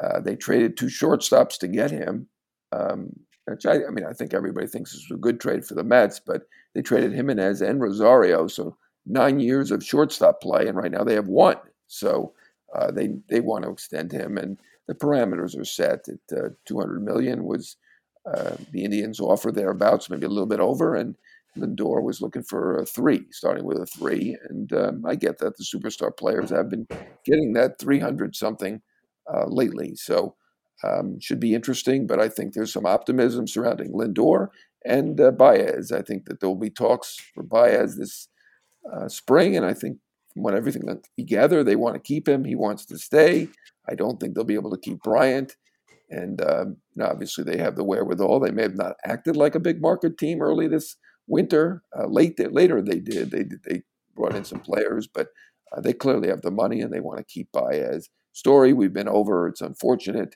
Uh, 0.02 0.20
they 0.20 0.36
traded 0.36 0.78
two 0.78 0.88
shortstops 0.88 1.58
to 1.60 1.68
get 1.68 1.92
him. 1.92 2.28
Um, 2.72 3.12
which 3.46 3.66
I, 3.66 3.86
I, 3.86 3.90
mean, 3.90 4.06
I 4.06 4.14
think 4.14 4.34
everybody 4.34 4.68
thinks 4.68 4.94
this 4.94 5.10
a 5.12 5.16
good 5.16 5.40
trade 5.40 5.66
for 5.66 5.74
the 5.74 5.84
Mets, 5.84 6.20
but 6.20 6.44
they 6.76 6.82
traded 6.82 7.14
Jimenez 7.14 7.62
and 7.62 7.82
Rosario, 7.82 8.48
so 8.48 8.78
nine 9.06 9.40
years 9.40 9.72
of 9.72 9.84
shortstop 9.84 10.42
play, 10.42 10.68
and 10.68 10.78
right 10.78 10.92
now 10.92 11.04
they 11.04 11.16
have 11.16 11.28
one. 11.28 11.58
So 11.88 12.34
uh, 12.76 12.92
they 12.92 13.10
they 13.28 13.40
want 13.40 13.64
to 13.66 13.72
extend 13.72 14.12
him, 14.12 14.38
and 14.38 14.60
the 14.90 14.96
parameters 14.96 15.60
are 15.60 15.66
set 15.66 16.08
at 16.10 16.38
uh, 16.38 16.50
200 16.68 17.04
million 17.06 17.46
was 17.46 17.78
uh, 18.26 18.58
the 18.72 18.84
Indians' 18.84 19.22
offer 19.22 19.52
thereabouts, 19.52 20.10
maybe 20.10 20.28
a 20.28 20.30
little 20.30 20.48
bit 20.48 20.60
over, 20.60 20.96
and 20.96 21.16
Lindor 21.58 22.04
was 22.04 22.22
looking 22.22 22.44
for 22.44 22.78
a 22.80 22.86
three, 22.86 23.26
starting 23.32 23.66
with 23.66 23.78
a 23.80 23.88
three. 23.88 24.38
And 24.50 24.74
um, 24.74 25.06
I 25.08 25.16
get 25.16 25.40
that 25.40 25.58
the 25.58 25.66
superstar 25.66 26.16
players 26.16 26.52
have 26.52 26.70
been 26.70 26.88
getting 27.26 27.54
that 27.54 27.80
300 27.80 28.36
something 28.36 28.82
uh, 29.34 29.46
lately. 29.48 29.96
So 29.96 30.36
Um, 30.84 31.20
should 31.20 31.42
be 31.42 31.54
interesting, 31.56 32.08
but 32.08 32.22
I 32.22 32.30
think 32.30 32.54
there's 32.54 32.72
some 32.74 32.86
optimism 32.86 33.48
surrounding 33.48 33.92
Lindor 33.92 34.48
and 34.86 35.20
uh, 35.20 35.32
Baez. 35.32 35.92
I 35.92 36.02
think 36.02 36.26
that 36.26 36.40
there 36.40 36.50
will 36.50 36.56
be 36.56 36.70
talks 36.70 37.18
for 37.34 37.44
Baez 37.44 37.98
this 37.98 38.30
uh, 38.92 39.08
spring, 39.10 39.58
and 39.58 39.66
I 39.66 39.74
think 39.74 39.98
what 40.36 40.54
everything 40.56 40.86
that 40.86 41.08
we 41.18 41.24
gather, 41.24 41.64
they 41.64 41.76
want 41.76 41.96
to 41.96 42.00
keep 42.02 42.28
him. 42.28 42.46
He 42.46 42.56
wants 42.56 42.86
to 42.88 42.98
stay. 42.98 43.50
I 43.90 43.96
don't 43.96 44.20
think 44.20 44.36
they'll 44.36 44.44
be 44.44 44.56
able 44.56 44.72
to 44.72 44.80
keep 44.80 45.02
Bryant. 45.02 45.56
And 46.10 46.42
um, 46.42 46.78
obviously, 47.02 47.44
they 47.44 47.58
have 47.58 47.76
the 47.76 47.84
wherewithal. 47.84 48.40
They 48.40 48.52
may 48.52 48.64
have 48.64 48.76
not 48.76 48.96
acted 49.06 49.36
like 49.36 49.56
a 49.56 49.60
big 49.60 49.82
market 49.82 50.18
team 50.18 50.42
early 50.42 50.68
this 50.68 50.96
winter. 51.28 51.84
Uh, 51.98 52.08
late 52.08 52.40
later, 52.52 52.82
they 52.82 53.00
did. 53.00 53.32
They 53.32 53.46
they 53.68 53.84
brought 54.16 54.36
in 54.36 54.44
some 54.44 54.60
players, 54.60 55.08
but 55.08 55.28
uh, 55.72 55.82
they 55.82 55.94
clearly 55.94 56.30
have 56.30 56.42
the 56.42 56.52
money 56.52 56.82
and 56.82 56.92
they 56.92 57.00
want 57.00 57.20
to 57.20 57.24
keep 57.24 57.52
Baez. 57.52 58.10
Story 58.34 58.74
we've 58.74 58.94
been 58.94 59.08
over. 59.08 59.48
It's 59.48 59.62
unfortunate. 59.62 60.36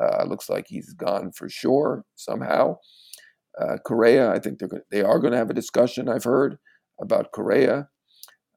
Uh, 0.00 0.24
looks 0.24 0.48
like 0.48 0.66
he's 0.68 0.94
gone 0.94 1.32
for 1.32 1.48
sure 1.48 2.04
somehow. 2.16 2.78
Uh, 3.60 3.76
Correa, 3.84 4.32
I 4.32 4.38
think 4.38 4.58
they're 4.58 4.84
they 4.90 5.02
are 5.02 5.18
going 5.18 5.32
to 5.32 5.38
have 5.38 5.50
a 5.50 5.54
discussion. 5.54 6.08
I've 6.08 6.24
heard 6.24 6.56
about 7.00 7.32
Correa. 7.32 7.88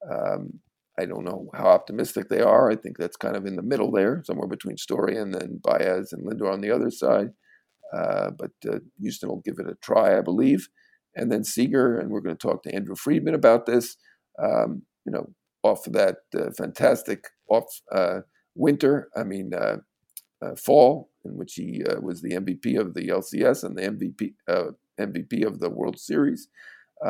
Um, 0.10 0.60
I 1.00 1.06
don't 1.06 1.24
know 1.24 1.50
how 1.54 1.66
optimistic 1.66 2.30
they 2.30 2.42
are. 2.42 2.70
I 2.70 2.76
think 2.76 2.98
that's 2.98 3.18
kind 3.18 3.36
of 3.36 3.46
in 3.46 3.56
the 3.56 3.64
middle 3.64 3.92
there, 3.92 4.22
somewhere 4.26 4.48
between 4.48 4.78
Story 4.78 5.18
and 5.18 5.34
then 5.34 5.60
Baez 5.64 6.14
and 6.14 6.26
Lindor 6.26 6.52
on 6.52 6.62
the 6.62 6.72
other 6.72 6.92
side. 6.92 7.30
Uh, 7.94 8.32
but 8.38 8.52
uh, 8.68 8.80
Houston 9.00 9.30
will 9.30 9.42
give 9.44 9.60
it 9.60 9.70
a 9.70 9.76
try, 9.82 10.18
I 10.18 10.22
believe. 10.22 10.68
And 11.16 11.32
then 11.32 11.44
Seager, 11.44 11.98
and 11.98 12.10
we're 12.10 12.22
going 12.22 12.36
to 12.36 12.48
talk 12.48 12.64
to 12.64 12.74
Andrew 12.74 12.96
Friedman 12.96 13.36
about 13.36 13.66
this. 13.66 13.98
Um, 14.42 14.84
you 15.06 15.12
know, 15.12 15.28
off 15.64 15.88
of 15.88 15.94
that 15.94 16.18
uh, 16.36 16.52
fantastic 16.58 17.26
off 17.48 17.82
uh, 17.92 18.20
winter, 18.56 19.10
I 19.16 19.24
mean 19.24 19.52
uh, 19.54 19.78
uh, 20.44 20.56
fall, 20.56 21.10
in 21.24 21.38
which 21.38 21.54
he 21.56 21.84
was 22.02 22.22
the 22.22 22.32
MVP 22.32 22.80
of 22.80 22.94
the 22.94 23.08
LCS 23.08 23.64
and 23.64 23.78
the 23.78 23.84
MVP 23.84 24.34
MVP 25.00 25.46
of 25.46 25.60
the 25.60 25.70
World 25.70 26.00
Series. 26.00 26.50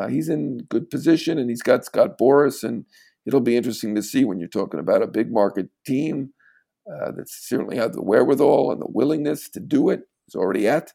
he's 0.08 0.28
in 0.28 0.58
good 0.68 0.88
position, 0.90 1.38
and 1.38 1.50
he's 1.50 1.62
got 1.62 1.84
Scott 1.84 2.16
Boras 2.18 2.62
and 2.62 2.84
it'll 3.26 3.40
be 3.40 3.56
interesting 3.56 3.94
to 3.94 4.02
see 4.02 4.24
when 4.24 4.38
you're 4.38 4.48
talking 4.48 4.80
about 4.80 5.02
a 5.02 5.06
big 5.06 5.32
market 5.32 5.68
team 5.86 6.32
uh, 6.90 7.12
that 7.12 7.28
certainly 7.28 7.76
have 7.76 7.92
the 7.92 8.02
wherewithal 8.02 8.70
and 8.70 8.80
the 8.80 8.90
willingness 8.90 9.48
to 9.50 9.60
do 9.60 9.88
it. 9.88 10.02
It's 10.26 10.36
already 10.36 10.68
at 10.68 10.92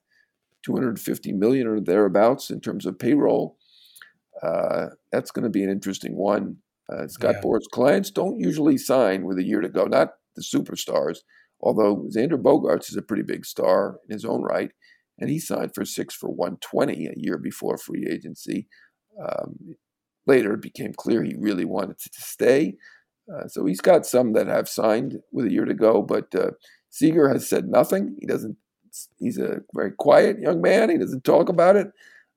250 0.63 1.31
million 1.33 1.67
or 1.67 1.79
thereabouts 1.79 2.49
in 2.49 2.61
terms 2.61 2.85
of 2.85 2.99
payroll. 2.99 3.57
Uh, 4.41 4.87
that's 5.11 5.31
going 5.31 5.43
to 5.43 5.49
be 5.49 5.63
an 5.63 5.69
interesting 5.69 6.15
one. 6.15 6.57
Uh, 6.91 7.07
Scott 7.07 7.35
yeah. 7.35 7.41
Boras 7.41 7.69
clients 7.71 8.11
don't 8.11 8.39
usually 8.39 8.77
sign 8.77 9.23
with 9.23 9.37
a 9.37 9.43
year 9.43 9.61
to 9.61 9.69
go, 9.69 9.85
not 9.85 10.13
the 10.35 10.41
superstars, 10.41 11.19
although 11.61 12.07
Xander 12.15 12.41
Bogaerts 12.41 12.89
is 12.89 12.97
a 12.97 13.01
pretty 13.01 13.23
big 13.23 13.45
star 13.45 13.99
in 14.07 14.13
his 14.13 14.25
own 14.25 14.43
right, 14.43 14.71
and 15.19 15.29
he 15.29 15.39
signed 15.39 15.75
for 15.75 15.85
six 15.85 16.15
for 16.15 16.29
120 16.29 17.07
a 17.07 17.13
year 17.15 17.37
before 17.37 17.77
free 17.77 18.07
agency. 18.09 18.67
Um, 19.21 19.75
Later, 20.29 20.53
it 20.53 20.61
became 20.61 20.93
clear 20.93 21.23
he 21.23 21.35
really 21.37 21.65
wanted 21.65 21.97
to 21.99 22.21
stay. 22.21 22.75
Uh, 23.33 23.47
so 23.47 23.65
he's 23.65 23.81
got 23.81 24.05
some 24.05 24.33
that 24.33 24.47
have 24.47 24.69
signed 24.69 25.19
with 25.31 25.45
a 25.47 25.51
year 25.51 25.65
to 25.65 25.73
go, 25.73 26.03
but 26.03 26.33
uh, 26.35 26.51
has 27.33 27.49
said 27.49 27.67
nothing. 27.67 28.15
He 28.19 28.27
doesn't. 28.27 28.55
He's 29.17 29.39
a 29.39 29.61
very 29.73 29.91
quiet 29.91 30.39
young 30.39 30.61
man. 30.61 30.89
He 30.89 30.97
doesn't 30.97 31.23
talk 31.23 31.49
about 31.49 31.75
it. 31.75 31.87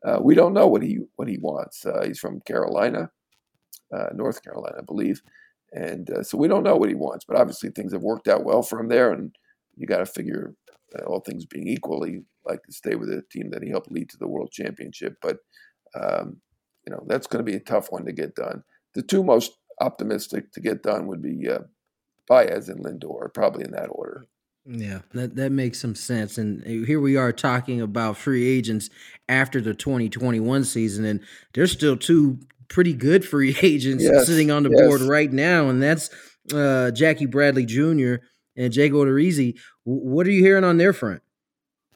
Uh, 0.06 0.18
we 0.22 0.34
don't 0.34 0.54
know 0.54 0.66
what 0.66 0.82
he 0.82 1.00
what 1.16 1.28
he 1.28 1.38
wants. 1.38 1.84
Uh, 1.84 2.02
he's 2.06 2.18
from 2.18 2.40
Carolina, 2.40 3.10
uh, 3.96 4.08
North 4.14 4.42
Carolina, 4.42 4.76
I 4.78 4.84
believe, 4.84 5.22
and 5.72 6.10
uh, 6.10 6.22
so 6.22 6.38
we 6.38 6.48
don't 6.48 6.64
know 6.64 6.76
what 6.76 6.88
he 6.88 6.94
wants. 6.94 7.24
But 7.26 7.38
obviously, 7.38 7.70
things 7.70 7.92
have 7.92 8.02
worked 8.02 8.28
out 8.28 8.44
well 8.44 8.62
for 8.62 8.80
him 8.80 8.88
there, 8.88 9.12
and 9.12 9.34
you 9.76 9.86
got 9.86 9.98
to 9.98 10.06
figure, 10.06 10.54
all 11.06 11.20
things 11.20 11.46
being 11.46 11.68
equal, 11.68 12.04
he 12.04 12.20
like 12.44 12.62
to 12.64 12.72
stay 12.72 12.94
with 12.96 13.10
a 13.10 13.22
team 13.30 13.50
that 13.50 13.62
he 13.62 13.70
helped 13.70 13.92
lead 13.92 14.08
to 14.10 14.18
the 14.18 14.28
World 14.28 14.50
Championship. 14.50 15.14
But 15.22 15.38
um, 15.94 16.40
you 16.86 16.92
know 16.92 17.04
that's 17.06 17.26
going 17.26 17.44
to 17.44 17.50
be 17.50 17.56
a 17.56 17.60
tough 17.60 17.90
one 17.90 18.04
to 18.04 18.12
get 18.12 18.34
done. 18.34 18.64
The 18.94 19.02
two 19.02 19.22
most 19.22 19.52
optimistic 19.80 20.52
to 20.52 20.60
get 20.60 20.82
done 20.82 21.06
would 21.06 21.22
be 21.22 21.48
uh, 21.48 21.60
Baez 22.28 22.68
and 22.68 22.84
Lindor, 22.84 23.32
probably 23.32 23.64
in 23.64 23.72
that 23.72 23.88
order. 23.90 24.26
Yeah, 24.64 25.00
that 25.12 25.34
that 25.36 25.50
makes 25.50 25.80
some 25.80 25.94
sense. 25.94 26.38
And 26.38 26.64
here 26.64 27.00
we 27.00 27.16
are 27.16 27.32
talking 27.32 27.80
about 27.80 28.16
free 28.16 28.46
agents 28.46 28.90
after 29.28 29.60
the 29.60 29.74
2021 29.74 30.64
season, 30.64 31.04
and 31.04 31.20
there's 31.54 31.72
still 31.72 31.96
two 31.96 32.38
pretty 32.68 32.92
good 32.92 33.24
free 33.28 33.56
agents 33.62 34.04
yes, 34.04 34.26
sitting 34.26 34.50
on 34.50 34.62
the 34.62 34.70
yes. 34.70 34.80
board 34.80 35.00
right 35.02 35.32
now, 35.32 35.68
and 35.68 35.82
that's 35.82 36.10
uh, 36.54 36.90
Jackie 36.92 37.26
Bradley 37.26 37.66
Jr. 37.66 38.16
and 38.56 38.72
Jake 38.72 38.92
Odorizzi. 38.92 39.58
What 39.84 40.26
are 40.28 40.30
you 40.30 40.42
hearing 40.42 40.64
on 40.64 40.76
their 40.76 40.92
front? 40.92 41.22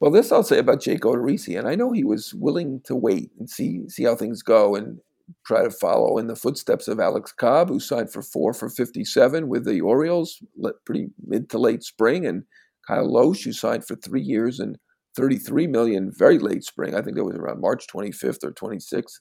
Well, 0.00 0.11
this 0.11 0.30
I'll 0.30 0.42
say 0.42 0.59
about 0.59 0.82
Jake 0.82 1.00
Odorizzi, 1.02 1.59
and 1.59 1.66
I 1.66 1.74
know 1.74 1.92
he 1.92 2.04
was 2.04 2.35
willing 2.35 2.80
to 2.85 2.94
wait 2.94 3.30
and 3.38 3.48
see 3.48 3.88
see 3.88 4.04
how 4.04 4.14
things 4.14 4.42
go 4.42 4.74
and 4.74 5.00
try 5.44 5.62
to 5.62 5.70
follow 5.70 6.18
in 6.18 6.26
the 6.26 6.37
footsteps 6.37 6.87
of 6.87 7.00
Alex 7.00 7.32
Cobb, 7.32 7.68
who 7.68 7.80
signed 7.80 8.12
for 8.12 8.22
four 8.22 8.52
for 8.52 8.68
57 8.68 9.48
with 9.48 9.64
the 9.64 9.80
Orioles, 9.80 10.42
pretty 10.85 11.09
mid 11.26 11.48
to 11.50 11.59
late 11.59 11.82
spring, 11.82 12.26
and 12.26 12.44
Kyle 12.87 13.11
Lohse, 13.11 13.44
who 13.44 13.52
signed 13.52 13.87
for 13.87 13.96
three 13.96 14.22
years 14.22 14.61
and 14.61 14.76
33 15.16 15.66
million 15.66 16.12
very 16.14 16.38
late 16.38 16.64
spring. 16.64 16.94
I 16.94 17.00
think 17.00 17.16
that 17.16 17.24
was 17.24 17.37
around 17.37 17.61
March 17.62 17.87
25th 17.87 18.44
or 18.44 18.52
26th 18.52 19.18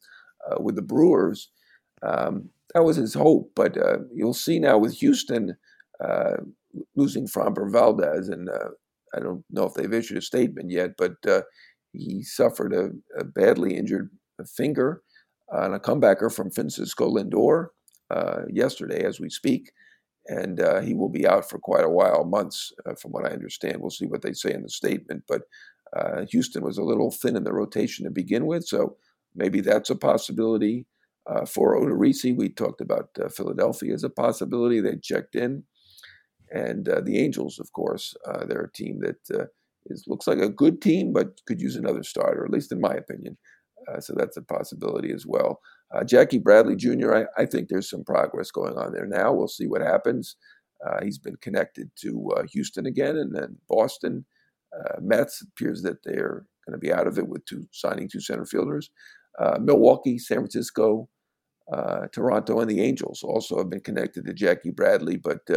uh, 0.49 0.57
with 0.61 0.75
the 0.75 0.81
Brewers. 0.81 1.49
Um, 2.03 2.49
that 2.73 2.83
was 2.83 2.97
his 2.97 3.13
hope, 3.13 3.51
but 3.55 3.77
uh, 3.77 3.99
you'll 4.13 4.33
see 4.33 4.59
now 4.59 4.77
with 4.77 4.95
Houston 4.95 5.55
uh, 6.03 6.35
losing 6.95 7.27
Framber 7.27 7.71
Valdez 7.71 8.27
and 8.27 8.49
uh, 8.49 8.69
I 9.15 9.19
don't 9.19 9.43
know 9.49 9.65
if 9.65 9.73
they've 9.73 9.93
issued 9.93 10.17
a 10.17 10.21
statement 10.21 10.69
yet, 10.69 10.91
but 10.97 11.15
uh, 11.27 11.41
he 11.93 12.23
suffered 12.23 12.73
a, 12.73 12.89
a, 13.19 13.23
badly 13.23 13.75
injured 13.75 14.09
finger 14.55 15.01
on 15.51 15.73
a 15.73 15.79
comebacker 15.79 16.33
from 16.33 16.51
Francisco 16.51 17.09
Lindor 17.09 17.67
uh, 18.11 18.41
yesterday, 18.49 19.03
as 19.03 19.19
we 19.19 19.29
speak. 19.29 19.71
And 20.27 20.59
uh, 20.59 20.81
he 20.81 20.95
will 20.95 21.09
be 21.09 21.27
out 21.27 21.49
for 21.49 21.59
quite 21.59 21.85
a 21.85 21.89
while, 21.89 22.25
months, 22.25 22.73
uh, 22.85 22.95
from 22.95 23.11
what 23.11 23.25
I 23.25 23.33
understand. 23.33 23.77
We'll 23.79 23.91
see 23.91 24.07
what 24.07 24.23
they 24.23 24.33
say 24.33 24.53
in 24.53 24.63
the 24.63 24.69
statement. 24.69 25.23
But 25.27 25.43
uh, 25.95 26.25
Houston 26.31 26.63
was 26.63 26.79
a 26.79 26.83
little 26.83 27.11
thin 27.11 27.35
in 27.35 27.43
the 27.43 27.53
rotation 27.53 28.05
to 28.05 28.11
begin 28.11 28.47
with, 28.47 28.65
so 28.65 28.97
maybe 29.35 29.61
that's 29.61 29.91
a 29.91 29.95
possibility. 29.95 30.87
Uh, 31.27 31.45
for 31.45 31.75
Odorizzi, 31.75 32.35
we 32.35 32.49
talked 32.49 32.81
about 32.81 33.09
Philadelphia 33.31 33.93
as 33.93 34.03
a 34.03 34.09
possibility. 34.09 34.79
They 34.79 34.97
checked 34.97 35.35
in. 35.35 35.63
And 36.51 36.87
uh, 36.87 37.01
the 37.01 37.19
Angels, 37.19 37.59
of 37.59 37.71
course, 37.73 38.15
uh, 38.25 38.45
they're 38.45 38.61
a 38.65 38.71
team 38.71 38.99
that 39.01 39.39
uh, 39.39 39.45
is, 39.87 40.05
looks 40.07 40.27
like 40.27 40.39
a 40.39 40.49
good 40.49 40.81
team, 40.81 41.13
but 41.13 41.41
could 41.45 41.61
use 41.61 41.75
another 41.75 42.03
starter, 42.03 42.45
at 42.45 42.51
least 42.51 42.71
in 42.71 42.79
my 42.79 42.93
opinion. 42.93 43.37
Uh, 43.87 43.99
so 43.99 44.13
that's 44.15 44.37
a 44.37 44.41
possibility 44.41 45.11
as 45.11 45.25
well. 45.25 45.61
Uh, 45.93 46.03
Jackie 46.03 46.39
Bradley 46.39 46.75
Jr., 46.75 47.13
I, 47.13 47.25
I, 47.37 47.45
think 47.45 47.69
there's 47.69 47.89
some 47.89 48.03
progress 48.03 48.49
going 48.49 48.77
on 48.77 48.91
there 48.91 49.05
now. 49.05 49.31
We'll 49.31 49.47
see 49.47 49.67
what 49.67 49.81
happens. 49.81 50.35
Uh, 50.85 51.03
he's 51.03 51.19
been 51.19 51.35
connected 51.37 51.91
to 51.97 52.31
Houston 52.51 52.87
again 52.87 53.17
and 53.17 53.33
then 53.33 53.55
Boston. 53.69 54.25
Mets 54.99 55.41
appears 55.41 55.81
that 55.83 56.03
they're 56.03 56.45
going 56.67 56.73
to 56.73 56.77
be 56.77 56.91
out 56.91 57.07
of 57.07 57.17
it 57.17 57.27
with 57.27 57.45
two 57.45 57.65
signing 57.71 58.09
two 58.09 58.19
center 58.19 58.45
fielders. 58.45 58.89
Milwaukee, 59.61 60.17
San 60.19 60.39
Francisco, 60.39 61.07
Toronto, 62.11 62.59
and 62.59 62.69
the 62.69 62.81
Angels 62.81 63.23
also 63.23 63.57
have 63.57 63.69
been 63.69 63.79
connected 63.79 64.25
to 64.25 64.33
Jackie 64.33 64.71
Bradley, 64.71 65.15
but 65.15 65.47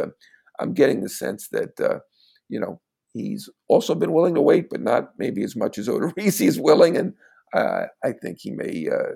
I'm 0.59 0.75
getting 0.75 1.03
the 1.03 1.09
sense 1.09 1.49
that 1.49 1.81
uh, 1.81 2.01
you 2.49 2.61
know 2.61 2.81
he's 3.13 3.49
also 3.69 3.95
been 3.95 4.13
willing 4.13 4.35
to 4.35 4.43
wait, 4.43 4.69
but 4.71 4.81
not 4.81 5.11
maybe 5.19 5.43
as 5.43 5.57
much 5.57 5.79
as 5.79 5.89
Odorizzi 5.89 6.47
is 6.47 6.61
willing, 6.61 6.97
and 6.97 7.15
uh, 7.55 7.85
I 8.05 8.13
think 8.13 8.39
he 8.41 8.51
may 8.51 8.89
uh, 8.93 9.15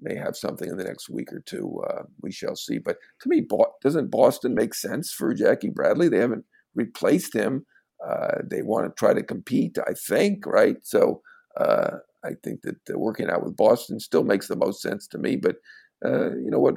may 0.00 0.16
have 0.16 0.36
something 0.36 0.68
in 0.68 0.76
the 0.76 0.84
next 0.84 1.08
week 1.08 1.32
or 1.32 1.40
two. 1.40 1.82
Uh, 1.88 2.02
we 2.22 2.32
shall 2.32 2.56
see. 2.56 2.78
But 2.78 2.98
to 3.22 3.28
me, 3.28 3.46
doesn't 3.82 4.10
Boston 4.10 4.54
make 4.54 4.74
sense 4.74 5.12
for 5.12 5.34
Jackie 5.34 5.70
Bradley? 5.70 6.08
They 6.08 6.18
haven't 6.18 6.44
replaced 6.74 7.34
him. 7.34 7.66
Uh, 8.06 8.38
they 8.48 8.62
want 8.62 8.86
to 8.86 8.98
try 8.98 9.12
to 9.12 9.24
compete, 9.24 9.76
I 9.84 9.92
think, 9.92 10.46
right? 10.46 10.76
So 10.82 11.20
uh, 11.58 11.96
I 12.24 12.30
think 12.44 12.60
that 12.62 12.76
working 12.96 13.28
out 13.28 13.44
with 13.44 13.56
Boston 13.56 13.98
still 13.98 14.22
makes 14.22 14.46
the 14.46 14.54
most 14.54 14.80
sense 14.80 15.08
to 15.08 15.18
me. 15.18 15.34
But 15.34 15.56
you 16.04 16.50
know 16.50 16.60
what? 16.60 16.74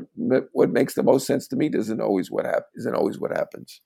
What 0.54 0.72
makes 0.72 0.96
the 0.96 1.04
most 1.04 1.28
sense 1.28 1.48
to 1.50 1.56
me 1.56 1.70
doesn't 1.70 2.02
always 2.02 2.32
what 2.32 2.46
hap- 2.46 2.70
isn't 2.76 2.96
always 2.96 3.20
what 3.20 3.32
happens. 3.32 3.82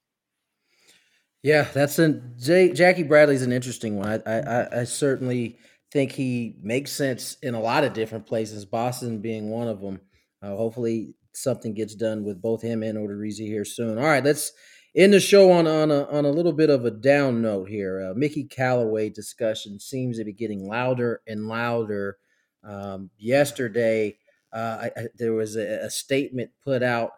Yeah, 1.45 1.67
that's 1.71 1.99
a 1.99 2.13
J, 2.39 2.73
Jackie 2.73 3.03
Bradley's 3.03 3.43
an 3.43 3.51
interesting 3.51 3.97
one. 3.97 4.23
I, 4.25 4.39
I, 4.39 4.79
I 4.79 4.84
certainly 4.84 5.60
think 5.91 6.12
he 6.12 6.55
makes 6.63 6.91
sense 6.91 7.38
in 7.43 7.53
a 7.53 7.60
lot 7.60 7.84
of 7.84 7.93
different 7.93 8.25
places. 8.25 8.65
Boston 8.65 9.19
being 9.19 9.51
one 9.51 9.67
of 9.67 9.79
them. 9.79 10.01
Uh, 10.41 10.55
hopefully, 10.55 11.13
something 11.34 11.75
gets 11.75 11.93
done 11.93 12.23
with 12.23 12.41
both 12.41 12.63
him 12.63 12.81
and 12.81 12.97
Odorizzi 12.97 13.45
here 13.45 13.63
soon. 13.63 13.99
All 13.99 14.05
right, 14.05 14.23
let's 14.23 14.53
end 14.95 15.13
the 15.13 15.19
show 15.19 15.51
on 15.51 15.67
on 15.67 15.91
a, 15.91 16.05
on 16.05 16.25
a 16.25 16.31
little 16.31 16.51
bit 16.51 16.71
of 16.71 16.84
a 16.84 16.89
down 16.89 17.43
note 17.43 17.69
here. 17.69 18.10
Uh, 18.10 18.15
Mickey 18.15 18.45
Callaway 18.45 19.12
discussion 19.12 19.79
seems 19.79 20.17
to 20.17 20.25
be 20.25 20.34
getting 20.34 20.67
louder 20.67 21.21
and 21.27 21.47
louder. 21.47 22.17
Um, 22.63 23.12
yesterday, 23.19 24.17
uh, 24.51 24.88
I, 24.97 25.08
there 25.15 25.34
was 25.34 25.58
a, 25.58 25.86
a, 25.86 25.91
statement 25.91 26.49
put 26.63 26.81
out 26.81 27.12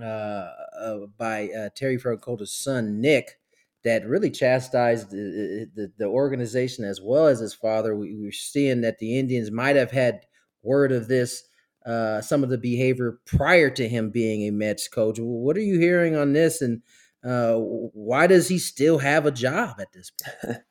uh, 0.00 0.50
uh, 0.78 0.98
by 1.18 1.48
uh, 1.48 1.70
Terry 1.74 1.98
Francona 1.98 2.46
son 2.46 3.00
Nick 3.00 3.40
that 3.86 4.04
really 4.04 4.32
chastised 4.32 5.10
the, 5.10 5.70
the, 5.76 5.92
the 5.96 6.06
organization 6.06 6.84
as 6.84 7.00
well 7.00 7.28
as 7.28 7.38
his 7.38 7.54
father. 7.54 7.94
We, 7.94 8.16
we, 8.16 8.26
were 8.26 8.32
seeing 8.32 8.80
that 8.80 8.98
the 8.98 9.16
Indians 9.16 9.52
might 9.52 9.76
have 9.76 9.92
had 9.92 10.26
word 10.64 10.90
of 10.90 11.06
this, 11.06 11.44
uh, 11.86 12.20
some 12.20 12.42
of 12.42 12.50
the 12.50 12.58
behavior 12.58 13.20
prior 13.26 13.70
to 13.70 13.88
him 13.88 14.10
being 14.10 14.42
a 14.42 14.50
Mets 14.50 14.88
coach. 14.88 15.18
What 15.20 15.56
are 15.56 15.60
you 15.60 15.78
hearing 15.78 16.16
on 16.16 16.32
this, 16.32 16.60
and 16.60 16.82
uh, 17.24 17.54
why 17.54 18.26
does 18.26 18.48
he 18.48 18.58
still 18.58 18.98
have 18.98 19.24
a 19.24 19.30
job 19.30 19.76
at 19.80 19.92
this 19.92 20.10
point? 20.10 20.58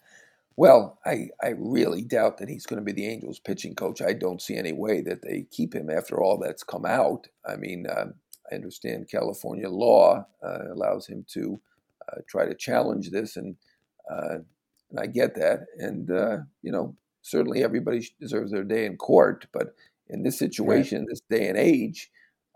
Well, 0.57 0.99
I, 1.05 1.27
I 1.43 1.49
really 1.57 2.01
doubt 2.01 2.37
that 2.37 2.47
he's 2.47 2.65
going 2.65 2.79
to 2.79 2.85
be 2.85 2.93
the 2.93 3.09
Angels 3.09 3.39
pitching 3.39 3.75
coach. 3.75 4.01
I 4.01 4.13
don't 4.13 4.41
see 4.41 4.55
any 4.55 4.71
way 4.71 5.01
that 5.01 5.21
they 5.21 5.45
keep 5.51 5.75
him 5.75 5.89
after 5.89 6.23
all 6.23 6.37
that's 6.37 6.63
come 6.63 6.85
out. 6.85 7.27
I 7.45 7.57
mean, 7.57 7.85
uh, 7.85 8.05
I 8.49 8.55
understand 8.55 9.09
California 9.11 9.69
law 9.69 10.25
uh, 10.41 10.59
allows 10.71 11.07
him 11.07 11.25
to 11.33 11.59
uh, 12.11 12.21
try 12.27 12.45
to 12.45 12.55
challenge 12.55 13.11
this, 13.11 13.35
and 13.37 13.55
uh, 14.11 14.39
and 14.89 14.99
I 14.99 15.07
get 15.07 15.35
that. 15.35 15.65
And 15.77 16.11
uh, 16.11 16.37
you 16.61 16.71
know, 16.71 16.95
certainly 17.21 17.63
everybody 17.63 18.07
deserves 18.19 18.51
their 18.51 18.63
day 18.63 18.85
in 18.85 18.97
court, 18.97 19.47
but 19.53 19.75
in 20.09 20.23
this 20.23 20.37
situation, 20.37 20.99
right. 20.99 21.07
this 21.09 21.21
day 21.29 21.47
and 21.47 21.57
age, 21.57 22.09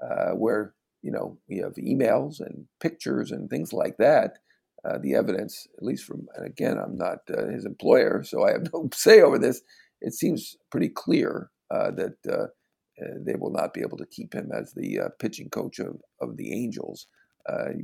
uh, 0.03 0.31
where 0.31 0.73
you 1.01 1.12
know 1.12 1.38
we 1.47 1.57
have 1.57 1.73
emails 1.75 2.39
and 2.39 2.65
pictures 2.79 3.31
and 3.31 3.49
things 3.49 3.73
like 3.73 3.97
that 3.97 4.39
uh, 4.85 4.97
the 4.97 5.15
evidence, 5.15 5.67
at 5.77 5.83
least 5.83 6.05
from, 6.05 6.27
and 6.35 6.45
again, 6.45 6.77
I'm 6.77 6.97
not 6.97 7.19
uh, 7.35 7.47
his 7.47 7.65
employer, 7.65 8.23
so 8.23 8.45
I 8.45 8.51
have 8.51 8.67
no 8.73 8.89
say 8.93 9.21
over 9.21 9.38
this. 9.38 9.62
It 10.01 10.13
seems 10.13 10.55
pretty 10.71 10.89
clear 10.89 11.49
uh, 11.71 11.91
that 11.91 12.15
uh, 12.27 12.43
uh, 13.03 13.15
they 13.25 13.35
will 13.35 13.51
not 13.51 13.73
be 13.73 13.81
able 13.81 13.97
to 13.97 14.05
keep 14.05 14.33
him 14.33 14.51
as 14.53 14.73
the 14.73 14.99
uh, 14.99 15.09
pitching 15.19 15.49
coach 15.49 15.79
of, 15.79 15.97
of 16.21 16.38
the 16.38 16.53
Angels. 16.53 17.07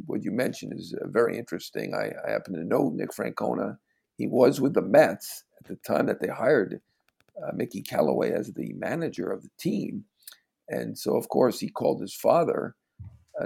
What 0.06 0.24
you 0.24 0.32
mentioned 0.32 0.74
is 0.74 0.96
very 1.06 1.38
interesting. 1.38 1.94
I, 1.94 2.12
I, 2.26 2.32
happen 2.32 2.54
to 2.54 2.64
know 2.64 2.92
Nick 2.94 3.12
Francona. 3.12 3.78
He 4.18 4.28
was 4.28 4.62
with 4.62 4.74
the 4.74 4.82
Mets 4.82 5.44
at 5.60 5.68
the 5.68 5.76
time 5.78 6.06
that 6.08 6.22
they 6.22 6.28
hired 6.28 6.82
Mickey 7.54 7.82
Callaway 7.82 8.32
as 8.32 8.54
the 8.54 8.74
manager 8.74 9.30
of 9.30 9.44
the 9.44 9.50
team. 9.60 10.06
And 10.70 10.98
so, 10.98 11.16
of 11.16 11.30
course, 11.30 11.60
he 11.60 11.68
called 11.70 12.02
his 12.02 12.16
father, 12.16 12.76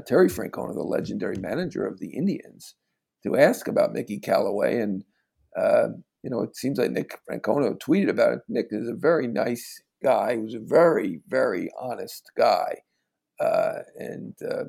Terry 0.05 0.29
Francona, 0.29 0.75
the 0.75 0.83
legendary 0.83 1.37
manager 1.37 1.85
of 1.85 1.99
the 1.99 2.09
Indians 2.09 2.75
to 3.23 3.35
ask 3.35 3.67
about 3.67 3.93
Mickey 3.93 4.19
Callaway. 4.19 4.79
And, 4.79 5.03
uh, 5.57 5.89
you 6.23 6.29
know, 6.29 6.41
it 6.41 6.55
seems 6.55 6.77
like 6.77 6.91
Nick 6.91 7.19
Francona 7.29 7.77
tweeted 7.79 8.09
about 8.09 8.33
it. 8.33 8.39
Nick 8.47 8.67
is 8.71 8.87
a 8.87 8.93
very 8.93 9.27
nice 9.27 9.81
guy. 10.03 10.35
He 10.35 10.41
was 10.41 10.53
a 10.53 10.59
very, 10.59 11.21
very 11.27 11.69
honest 11.79 12.31
guy 12.37 12.75
uh, 13.39 13.79
and 13.97 14.35
uh, 14.47 14.65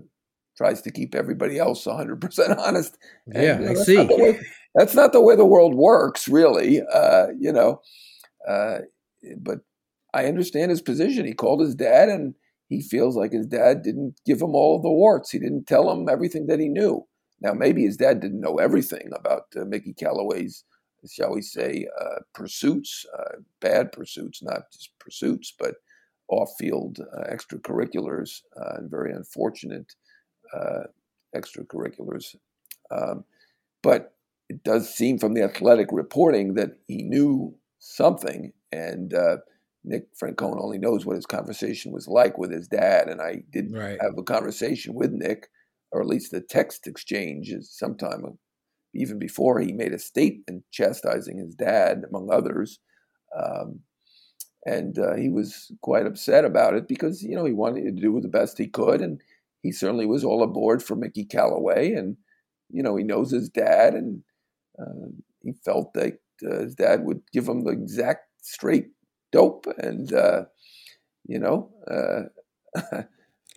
tries 0.61 0.83
to 0.83 0.90
keep 0.90 1.14
everybody 1.14 1.59
else 1.59 1.87
100% 1.87 2.59
honest. 2.59 2.99
Yeah, 3.27 3.57
and, 3.57 3.70
I 3.70 3.75
see. 3.75 3.96
Not 3.96 4.18
way, 4.18 4.38
that's 4.75 4.94
not 4.94 5.14
the 5.14 5.23
way 5.23 5.35
the 5.35 5.46
world 5.46 5.75
works, 5.75 6.29
really, 6.29 6.83
uh, 6.92 7.29
you 7.38 7.51
know. 7.51 7.81
Uh, 8.46 8.81
but 9.38 9.61
I 10.12 10.27
understand 10.27 10.70
his 10.70 10.83
position. 10.83 11.25
He 11.25 11.33
called 11.33 11.62
his 11.62 11.75
dad 11.75 12.11
and 12.11 12.35
he 12.68 12.83
feels 12.83 13.16
like 13.16 13.33
his 13.33 13.46
dad 13.46 13.81
didn't 13.81 14.20
give 14.27 14.42
him 14.42 14.55
all 14.55 14.77
of 14.77 14.83
the 14.83 14.90
warts. 14.90 15.31
He 15.31 15.38
didn't 15.38 15.66
tell 15.66 15.90
him 15.90 16.11
everything 16.11 16.46
that 16.49 16.61
he 16.61 16.68
knew. 16.68 17.07
Now, 17.40 17.55
maybe 17.55 17.83
his 17.83 17.96
dad 17.96 18.20
didn't 18.20 18.42
know 18.42 18.59
everything 18.59 19.09
about 19.18 19.44
uh, 19.57 19.64
Mickey 19.64 19.94
Callaway's, 19.94 20.64
shall 21.11 21.33
we 21.33 21.40
say, 21.40 21.87
uh, 21.99 22.20
pursuits, 22.35 23.07
uh, 23.18 23.37
bad 23.61 23.92
pursuits, 23.92 24.42
not 24.42 24.70
just 24.75 24.90
pursuits, 24.99 25.55
but 25.59 25.77
off-field 26.29 26.99
uh, 27.01 27.35
extracurriculars 27.35 28.42
uh, 28.61 28.75
and 28.77 28.90
very 28.90 29.11
unfortunate 29.11 29.94
uh, 30.54 30.84
extracurriculars. 31.34 32.36
Um, 32.90 33.24
but 33.82 34.14
it 34.48 34.62
does 34.64 34.92
seem 34.92 35.18
from 35.18 35.34
the 35.34 35.42
athletic 35.42 35.88
reporting 35.92 36.54
that 36.54 36.78
he 36.88 37.02
knew 37.02 37.54
something, 37.78 38.52
and 38.72 39.14
Nick 39.84 40.08
Francona 40.16 40.62
only 40.62 40.78
knows 40.78 41.06
what 41.06 41.16
his 41.16 41.26
conversation 41.26 41.92
was 41.92 42.08
like 42.08 42.36
with 42.36 42.52
his 42.52 42.68
dad. 42.68 43.08
And 43.08 43.22
I 43.22 43.42
did 43.50 43.72
right. 43.72 43.98
have 44.00 44.18
a 44.18 44.22
conversation 44.22 44.94
with 44.94 45.12
Nick 45.12 45.48
or 45.92 46.00
at 46.00 46.06
least 46.06 46.30
the 46.30 46.40
text 46.40 46.86
exchange 46.86 47.50
is 47.50 47.70
sometime 47.70 48.38
even 48.94 49.18
before 49.18 49.60
he 49.60 49.72
made 49.72 49.92
a 49.92 49.98
statement 49.98 50.64
chastising 50.72 51.38
his 51.38 51.54
dad, 51.54 52.02
among 52.08 52.30
others. 52.30 52.80
Um, 53.36 53.80
and 54.66 54.98
uh, 54.98 55.14
he 55.14 55.28
was 55.28 55.72
quite 55.80 56.06
upset 56.06 56.44
about 56.44 56.74
it 56.74 56.86
because 56.86 57.22
you 57.22 57.34
know 57.34 57.44
he 57.44 57.52
wanted 57.52 57.84
to 57.84 58.02
do 58.02 58.20
the 58.20 58.28
best 58.28 58.58
he 58.58 58.66
could, 58.66 59.00
and 59.00 59.20
he 59.62 59.73
certainly 59.73 60.07
was 60.07 60.25
all 60.25 60.42
aboard 60.42 60.83
for 60.83 60.96
Mickey 60.96 61.25
Callaway, 61.25 61.92
and 61.92 62.16
you 62.70 62.83
know 62.83 62.96
he 62.96 63.05
knows 63.05 63.31
his 63.31 63.49
dad, 63.49 63.94
and 63.94 64.23
uh, 64.79 65.09
he 65.42 65.53
felt 65.64 65.94
that 65.94 66.18
uh, 66.49 66.61
his 66.61 66.75
dad 66.75 67.05
would 67.05 67.23
give 67.33 67.49
him 67.49 67.64
the 67.64 67.70
exact 67.70 68.27
straight 68.42 68.88
dope, 69.33 69.66
and 69.79 70.12
uh, 70.12 70.44
you 71.27 71.38
know. 71.38 71.70
Uh, 71.90 73.03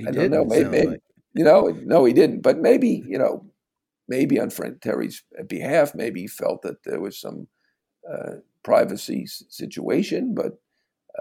I 0.06 0.12
don't 0.12 0.32
know. 0.32 0.44
Maybe, 0.44 0.70
maybe, 0.70 0.88
like. 0.88 1.02
You 1.34 1.44
know, 1.44 1.68
no, 1.84 2.06
he 2.06 2.14
didn't. 2.14 2.42
But 2.42 2.60
maybe, 2.60 3.04
you 3.08 3.18
know, 3.18 3.46
maybe 4.08 4.40
on 4.40 4.50
Frank 4.50 4.82
Terry's 4.82 5.24
behalf, 5.48 5.96
maybe 5.96 6.22
he 6.22 6.28
felt 6.28 6.62
that 6.62 6.84
there 6.84 7.00
was 7.00 7.20
some 7.20 7.48
uh, 8.12 8.36
privacy 8.64 9.26
situation, 9.28 10.36
but 10.36 10.60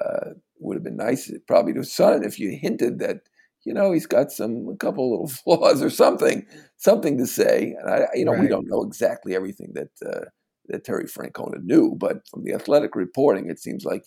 uh, 0.01 0.31
would 0.59 0.77
have 0.77 0.85
been 0.85 0.97
nice 0.97 1.31
probably 1.47 1.73
to 1.75 1.81
his 1.81 1.93
son 1.93 2.25
if 2.25 2.39
you 2.39 2.51
hinted 2.61 2.99
that, 2.99 3.21
you 3.65 3.73
know, 3.73 3.93
he's 3.93 4.07
got 4.07 4.33
some 4.33 4.69
a 4.73 4.77
couple 4.77 5.11
little 5.11 5.29
flaws 5.45 5.83
or 5.83 5.91
something, 5.91 6.47
something 6.77 7.19
to 7.19 7.27
say. 7.27 7.75
And 7.79 7.91
I, 7.91 8.07
you 8.15 8.25
know, 8.25 8.33
right. 8.33 8.41
we 8.41 8.49
don't 8.49 8.69
know 8.69 8.83
exactly 8.83 9.35
everything 9.35 9.73
that 9.75 9.91
uh, 10.05 10.27
that 10.69 10.85
Terry 10.85 11.05
Francona 11.05 11.63
knew, 11.63 11.95
but 11.99 12.27
from 12.29 12.45
the 12.45 12.55
athletic 12.55 12.95
reporting, 12.95 13.51
it 13.51 13.59
seems 13.59 13.85
like 13.85 14.05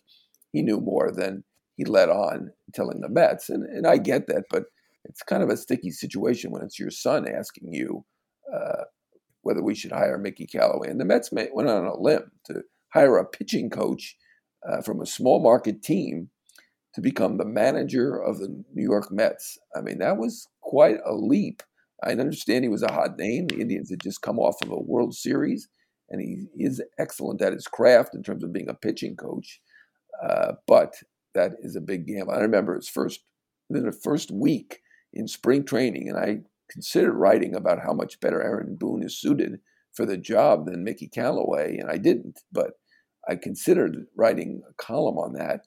he 0.52 0.62
knew 0.62 0.80
more 0.80 1.12
than 1.12 1.44
he 1.76 1.86
let 1.86 2.10
on 2.10 2.52
telling 2.74 3.02
the 3.02 3.10
Mets. 3.10 3.50
And 3.50 3.64
and 3.64 3.88
I 3.88 3.98
get 3.98 4.28
that, 4.28 4.44
but 4.50 4.66
it's 5.06 5.22
kind 5.22 5.44
of 5.44 5.50
a 5.50 5.58
sticky 5.58 5.92
situation 5.92 6.52
when 6.52 6.64
it's 6.64 6.80
your 6.80 6.92
son 6.92 7.28
asking 7.28 7.74
you 7.74 8.06
uh, 8.54 8.84
whether 9.42 9.62
we 9.62 9.76
should 9.76 9.92
hire 9.92 10.18
Mickey 10.18 10.48
Callaway. 10.48 10.90
And 10.90 11.00
the 11.00 11.06
Mets 11.06 11.32
went 11.32 11.70
on 11.70 11.86
a 11.86 12.00
limb 12.00 12.32
to 12.46 12.64
hire 12.94 13.18
a 13.18 13.26
pitching 13.26 13.70
coach 13.70 14.18
uh, 14.68 14.82
from 14.82 15.02
a 15.02 15.06
small 15.06 15.42
market 15.42 15.84
team 15.84 16.30
to 16.96 17.02
become 17.02 17.38
the 17.38 17.46
manager 17.46 18.18
of 18.18 18.40
the 18.40 18.48
New 18.74 18.84
York 18.84 19.12
Mets. 19.12 19.58
I 19.76 19.82
mean, 19.82 20.00
that 20.00 20.18
was 20.18 20.48
quite 20.62 20.98
a 21.06 21.14
leap. 21.14 21.62
I 22.04 22.12
understand 22.12 22.64
he 22.64 22.70
was 22.70 22.84
a 22.84 22.92
hot 22.92 23.18
name. 23.18 23.48
The 23.48 23.60
Indians 23.60 23.90
had 23.90 24.02
just 24.02 24.22
come 24.22 24.40
off 24.40 24.62
of 24.64 24.72
a 24.72 24.80
World 24.80 25.14
Series, 25.14 25.68
and 26.10 26.22
he 26.22 26.48
is 26.64 26.82
excellent 26.98 27.42
at 27.42 27.54
his 27.54 27.68
craft 27.68 28.16
in 28.16 28.24
terms 28.24 28.44
of 28.44 28.54
being 28.54 28.70
a 28.70 28.74
pitching 28.74 29.18
coach. 29.18 29.60
Uh, 30.24 30.54
but 30.68 30.94
that 31.34 31.54
is 31.62 31.76
a 31.76 31.82
big 31.82 32.08
gamble. 32.08 32.34
I 32.34 32.40
remember 32.40 32.76
his 32.76 32.88
first, 32.88 33.22
the 33.70 33.92
first 33.92 34.32
week, 34.32 34.80
in 35.14 35.28
spring 35.28 35.66
training, 35.66 36.10
and 36.10 36.18
I 36.18 36.40
considered 36.70 37.14
writing 37.14 37.56
about 37.56 37.82
how 37.82 37.94
much 37.94 38.20
better 38.22 38.42
Aaron 38.42 38.76
Boone 38.76 39.04
is 39.04 39.20
suited 39.20 39.60
for 39.94 40.06
the 40.06 40.18
job 40.18 40.66
than 40.66 40.84
Mickey 40.84 41.08
Callaway, 41.08 41.78
and 41.78 41.90
I 41.90 41.98
didn't, 41.98 42.40
but 42.52 42.72
I 43.28 43.36
considered 43.36 44.06
writing 44.16 44.62
a 44.70 44.74
column 44.74 45.18
on 45.18 45.34
that 45.34 45.62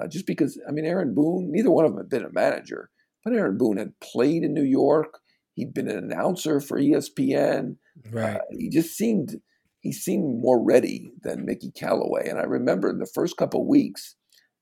uh, 0.00 0.08
just 0.08 0.26
because, 0.26 0.60
I 0.68 0.72
mean, 0.72 0.84
Aaron 0.84 1.14
Boone, 1.14 1.50
neither 1.50 1.70
one 1.70 1.84
of 1.84 1.92
them 1.92 1.98
had 1.98 2.10
been 2.10 2.24
a 2.24 2.32
manager, 2.32 2.90
but 3.24 3.34
Aaron 3.34 3.58
Boone 3.58 3.76
had 3.76 3.98
played 4.00 4.42
in 4.42 4.54
New 4.54 4.64
York. 4.64 5.20
He'd 5.54 5.74
been 5.74 5.88
an 5.88 5.98
announcer 5.98 6.60
for 6.60 6.80
ESPN. 6.80 7.76
Right. 8.10 8.36
Uh, 8.36 8.40
he 8.50 8.70
just 8.70 8.96
seemed 8.96 9.36
he 9.80 9.92
seemed 9.92 10.40
more 10.40 10.64
ready 10.64 11.12
than 11.22 11.44
Mickey 11.44 11.70
Callaway. 11.70 12.26
And 12.26 12.38
I 12.38 12.44
remember 12.44 12.88
in 12.88 12.98
the 12.98 13.10
first 13.14 13.36
couple 13.36 13.60
of 13.60 13.66
weeks, 13.66 14.16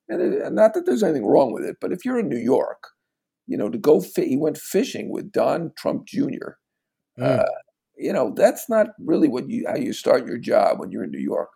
and 0.08 0.20
it, 0.20 0.52
not 0.52 0.74
that 0.74 0.84
there's 0.84 1.04
anything 1.04 1.24
wrong 1.24 1.52
with 1.52 1.64
it, 1.64 1.76
but 1.80 1.92
if 1.92 2.04
you're 2.04 2.18
in 2.18 2.28
New 2.28 2.38
York 2.38 2.88
you 3.46 3.56
know, 3.56 3.68
to 3.68 3.78
go, 3.78 4.00
fi- 4.00 4.28
he 4.28 4.36
went 4.36 4.58
fishing 4.58 5.10
with 5.10 5.32
Don 5.32 5.72
Trump 5.76 6.06
Jr. 6.06 6.56
Mm. 7.18 7.40
Uh, 7.40 7.44
you 7.96 8.12
know, 8.12 8.32
that's 8.34 8.68
not 8.68 8.88
really 8.98 9.28
what 9.28 9.48
you 9.48 9.66
how 9.68 9.76
you 9.76 9.92
start 9.92 10.26
your 10.26 10.38
job 10.38 10.78
when 10.78 10.90
you're 10.90 11.04
in 11.04 11.10
New 11.10 11.20
York. 11.20 11.50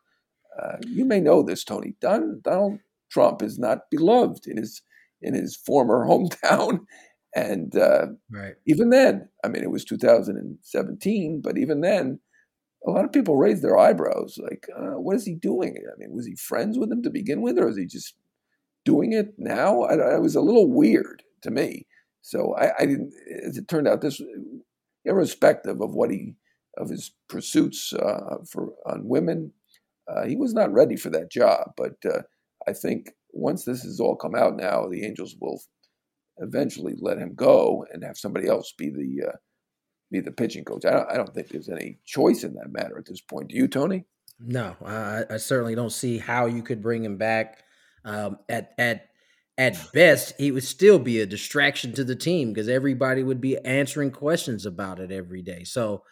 Uh, 0.61 0.77
you 0.87 1.05
may 1.05 1.21
know 1.21 1.43
this, 1.43 1.65
Tony. 1.65 1.95
Don, 2.01 2.41
Donald 2.43 2.79
Trump 3.11 3.43
is 3.43 3.59
not 3.59 3.91
beloved 3.91 4.47
in 4.47 4.57
his 4.57 4.83
in 5.23 5.35
his 5.35 5.57
former 5.57 6.07
hometown, 6.09 6.81
and 7.35 7.77
uh, 7.77 8.07
right. 8.31 8.55
even 8.67 8.91
then, 8.91 9.29
I 9.45 9.49
mean, 9.49 9.63
it 9.63 9.71
was 9.71 9.85
2017, 9.85 11.41
but 11.43 11.59
even 11.59 11.81
then, 11.81 12.21
a 12.87 12.91
lot 12.91 13.05
of 13.05 13.13
people 13.13 13.37
raised 13.37 13.63
their 13.63 13.79
eyebrows, 13.79 14.39
like, 14.43 14.67
uh, 14.77 14.99
"What 14.99 15.17
is 15.17 15.25
he 15.25 15.35
doing?" 15.35 15.77
I 15.77 15.99
mean, 15.99 16.15
was 16.15 16.27
he 16.27 16.37
friends 16.37 16.79
with 16.79 16.91
him 16.91 17.03
to 17.03 17.11
begin 17.11 17.43
with, 17.43 17.59
or 17.59 17.69
is 17.69 17.77
he 17.77 17.87
just 17.87 18.15
doing 18.85 19.13
it 19.13 19.35
now? 19.39 19.83
I, 19.83 19.95
I 19.95 20.19
was 20.19 20.37
a 20.37 20.41
little 20.41 20.71
weird 20.71 21.23
to 21.43 21.51
me. 21.51 21.87
So 22.23 22.55
I, 22.57 22.73
I, 22.81 22.87
didn't. 22.87 23.13
As 23.47 23.57
it 23.57 23.69
turned 23.69 23.87
out, 23.87 24.01
this, 24.01 24.21
irrespective 25.05 25.81
of 25.81 25.95
what 25.95 26.11
he 26.11 26.35
of 26.77 26.91
his 26.91 27.13
pursuits 27.29 27.93
uh, 27.93 28.39
for 28.51 28.73
on 28.85 29.09
women, 29.09 29.53
uh, 30.09 30.27
he 30.27 30.37
was 30.37 30.53
not 30.53 30.73
ready 30.73 30.97
for 30.97 31.11
that 31.11 31.31
job. 31.31 31.73
But 31.77 31.95
uh, 32.05 32.23
I 32.69 32.73
think 32.73 33.11
once 33.33 33.65
this 33.65 33.83
has 33.83 34.01
all 34.01 34.17
come 34.17 34.35
out 34.35 34.57
now, 34.57 34.87
the 34.87 35.05
Angels 35.05 35.37
will 35.41 35.61
eventually 36.39 36.95
let 36.99 37.19
him 37.19 37.35
go 37.35 37.87
and 37.93 38.05
have 38.05 38.19
somebody 38.19 38.49
else 38.49 38.73
be 38.77 38.91
the 38.91 39.29
uh, 39.29 39.37
be 40.11 40.21
the 40.21 40.33
pitching 40.33 40.65
coach. 40.65 40.85
I 40.85 40.91
don't, 40.91 41.11
I 41.11 41.17
don't 41.17 41.33
think 41.35 41.49
there's 41.49 41.69
any 41.69 41.99
choice 42.05 42.45
in 42.45 42.55
that 42.55 42.71
matter 42.71 42.99
at 42.99 43.07
this 43.07 43.21
point. 43.21 43.49
Do 43.49 43.57
you, 43.57 43.69
Tony? 43.69 44.05
No, 44.39 44.77
I, 44.85 45.25
I 45.31 45.37
certainly 45.39 45.75
don't 45.75 45.93
see 45.93 46.19
how 46.19 46.47
you 46.47 46.63
could 46.63 46.83
bring 46.83 47.05
him 47.05 47.17
back. 47.17 47.63
Um, 48.05 48.39
at 48.49 48.73
at 48.79 49.09
at 49.59 49.93
best, 49.93 50.35
he 50.39 50.53
would 50.53 50.65
still 50.65 50.99
be 50.99 51.21
a 51.21 51.27
distraction 51.27 51.93
to 51.95 52.05
the 52.05 52.15
team 52.15 52.53
because 52.53 52.69
everybody 52.69 53.23
would 53.23 53.41
be 53.41 53.59
answering 53.59 54.11
questions 54.11 54.67
about 54.67 55.01
it 55.01 55.11
every 55.11 55.43
day. 55.43 55.65
So 55.65 56.03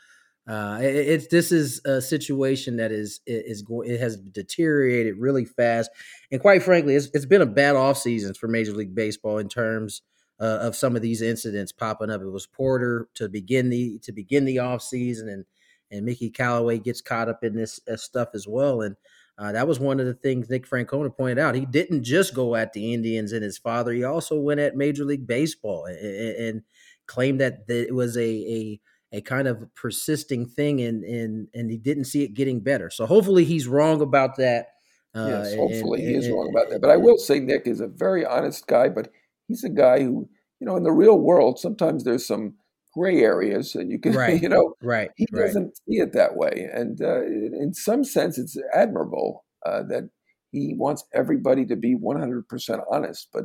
uh, 0.47 0.79
it, 0.83 0.95
it's 0.95 1.27
this 1.29 1.51
is 1.51 1.81
a 1.85 2.03
situation 2.03 2.77
that 2.77 2.93
is 2.93 3.21
is 3.27 3.63
going 3.63 3.91
it 3.91 3.99
has 3.99 4.17
deteriorated 4.17 5.17
really 5.19 5.45
fast, 5.45 5.91
and 6.31 6.41
quite 6.41 6.63
frankly, 6.63 6.95
it's, 6.95 7.09
it's 7.15 7.25
been 7.27 7.41
a 7.43 7.47
bad 7.47 7.77
off 7.77 7.97
season 7.97 8.35
for 8.35 8.47
Major 8.47 8.73
League 8.73 8.95
Baseball 8.95 9.39
in 9.39 9.49
terms 9.49 10.03
uh, 10.41 10.59
of 10.61 10.77
some 10.77 10.97
of 10.97 11.03
these 11.03 11.23
incidents 11.23 11.73
popping 11.73 12.11
up. 12.11 12.21
It 12.21 12.29
was 12.29 12.47
Porter 12.47 13.09
to 13.15 13.29
begin 13.29 13.71
the 13.71 13.99
to 14.01 14.13
begin 14.13 14.45
the 14.45 14.59
off 14.59 14.83
season, 14.83 15.29
and 15.29 15.45
and 15.91 16.05
Mickey 16.05 16.29
Callaway 16.29 16.79
gets 16.79 17.01
caught 17.01 17.29
up 17.29 17.43
in 17.43 17.55
this 17.57 17.81
uh, 17.91 17.97
stuff 17.97 18.29
as 18.35 18.47
well, 18.47 18.83
and. 18.83 18.97
Uh, 19.37 19.51
that 19.51 19.67
was 19.67 19.81
one 19.81 19.99
of 19.99 20.07
the 20.07 20.15
things 20.15 20.49
Nick 20.49 20.65
Francona 20.65 21.13
pointed 21.13 21.41
out. 21.41 21.57
He 21.57 21.67
didn't 21.67 22.05
just 22.05 22.37
go 22.37 22.55
at 22.55 22.73
the 22.73 22.95
Indians 22.95 23.33
and 23.33 23.43
his 23.43 23.59
father; 23.59 23.91
he 23.91 24.05
also 24.05 24.39
went 24.39 24.61
at 24.61 24.77
Major 24.77 25.05
League 25.05 25.27
Baseball 25.27 25.87
and, 25.87 25.99
and 25.99 26.63
claimed 27.07 27.41
that, 27.41 27.65
it 27.69 27.95
was 27.95 28.17
a, 28.17 28.21
a 28.23 28.81
a 29.15 29.21
kind 29.21 29.47
of 29.47 29.73
persisting 29.77 30.45
thing 30.45 30.81
and 30.81 31.05
and 31.05 31.49
and 31.55 31.71
he 31.71 31.79
didn't 31.79 32.05
see 32.05 32.25
it 32.25 32.35
getting 32.35 32.61
better. 32.61 32.91
So 32.91 33.07
hopefully 33.07 33.45
he's 33.45 33.69
wrong 33.69 34.01
about 34.01 34.37
that. 34.37 34.67
Uh, 35.15 35.29
yes, 35.29 35.55
hopefully 35.55 36.01
and, 36.01 36.09
he 36.09 36.17
is 36.17 36.27
and, 36.27 36.35
wrong 36.35 36.51
about 36.51 36.71
that. 36.71 36.81
But 36.81 36.91
I 36.91 36.97
will 36.97 37.17
say 37.17 37.39
Nick 37.39 37.67
is 37.67 37.81
a 37.81 37.87
very 37.87 38.27
honest 38.27 38.67
guy, 38.67 38.89
but 38.89 39.11
he's 39.47 39.63
a 39.63 39.69
guy 39.69 40.01
who, 40.01 40.29
you 40.59 40.67
know, 40.67 40.77
in 40.77 40.83
the 40.83 40.91
real 40.91 41.19
world, 41.19 41.61
sometimes 41.61 42.03
there's 42.03 42.27
some 42.27 42.55
gray 42.93 43.21
areas 43.21 43.77
and 43.77 43.93
you 43.93 44.01
can, 44.01 44.13
right, 44.17 44.43
you 44.43 44.49
know, 44.49 44.75
right. 44.83 45.11
He 45.17 45.27
doesn't 45.33 45.77
see 45.77 45.99
it 45.99 46.13
that 46.15 46.37
way. 46.37 46.69
And 46.73 47.01
uh, 47.01 47.23
in 47.23 47.73
some 47.75 48.03
sense, 48.03 48.39
it's 48.39 48.57
admirable 48.75 49.45
uh, 49.65 49.85
that 49.85 50.11
he 50.51 50.75
wants 50.77 51.05
everybody 51.15 51.65
to 51.67 51.77
be 51.77 51.95
100% 51.95 52.81
honest, 52.91 53.29
but 53.33 53.45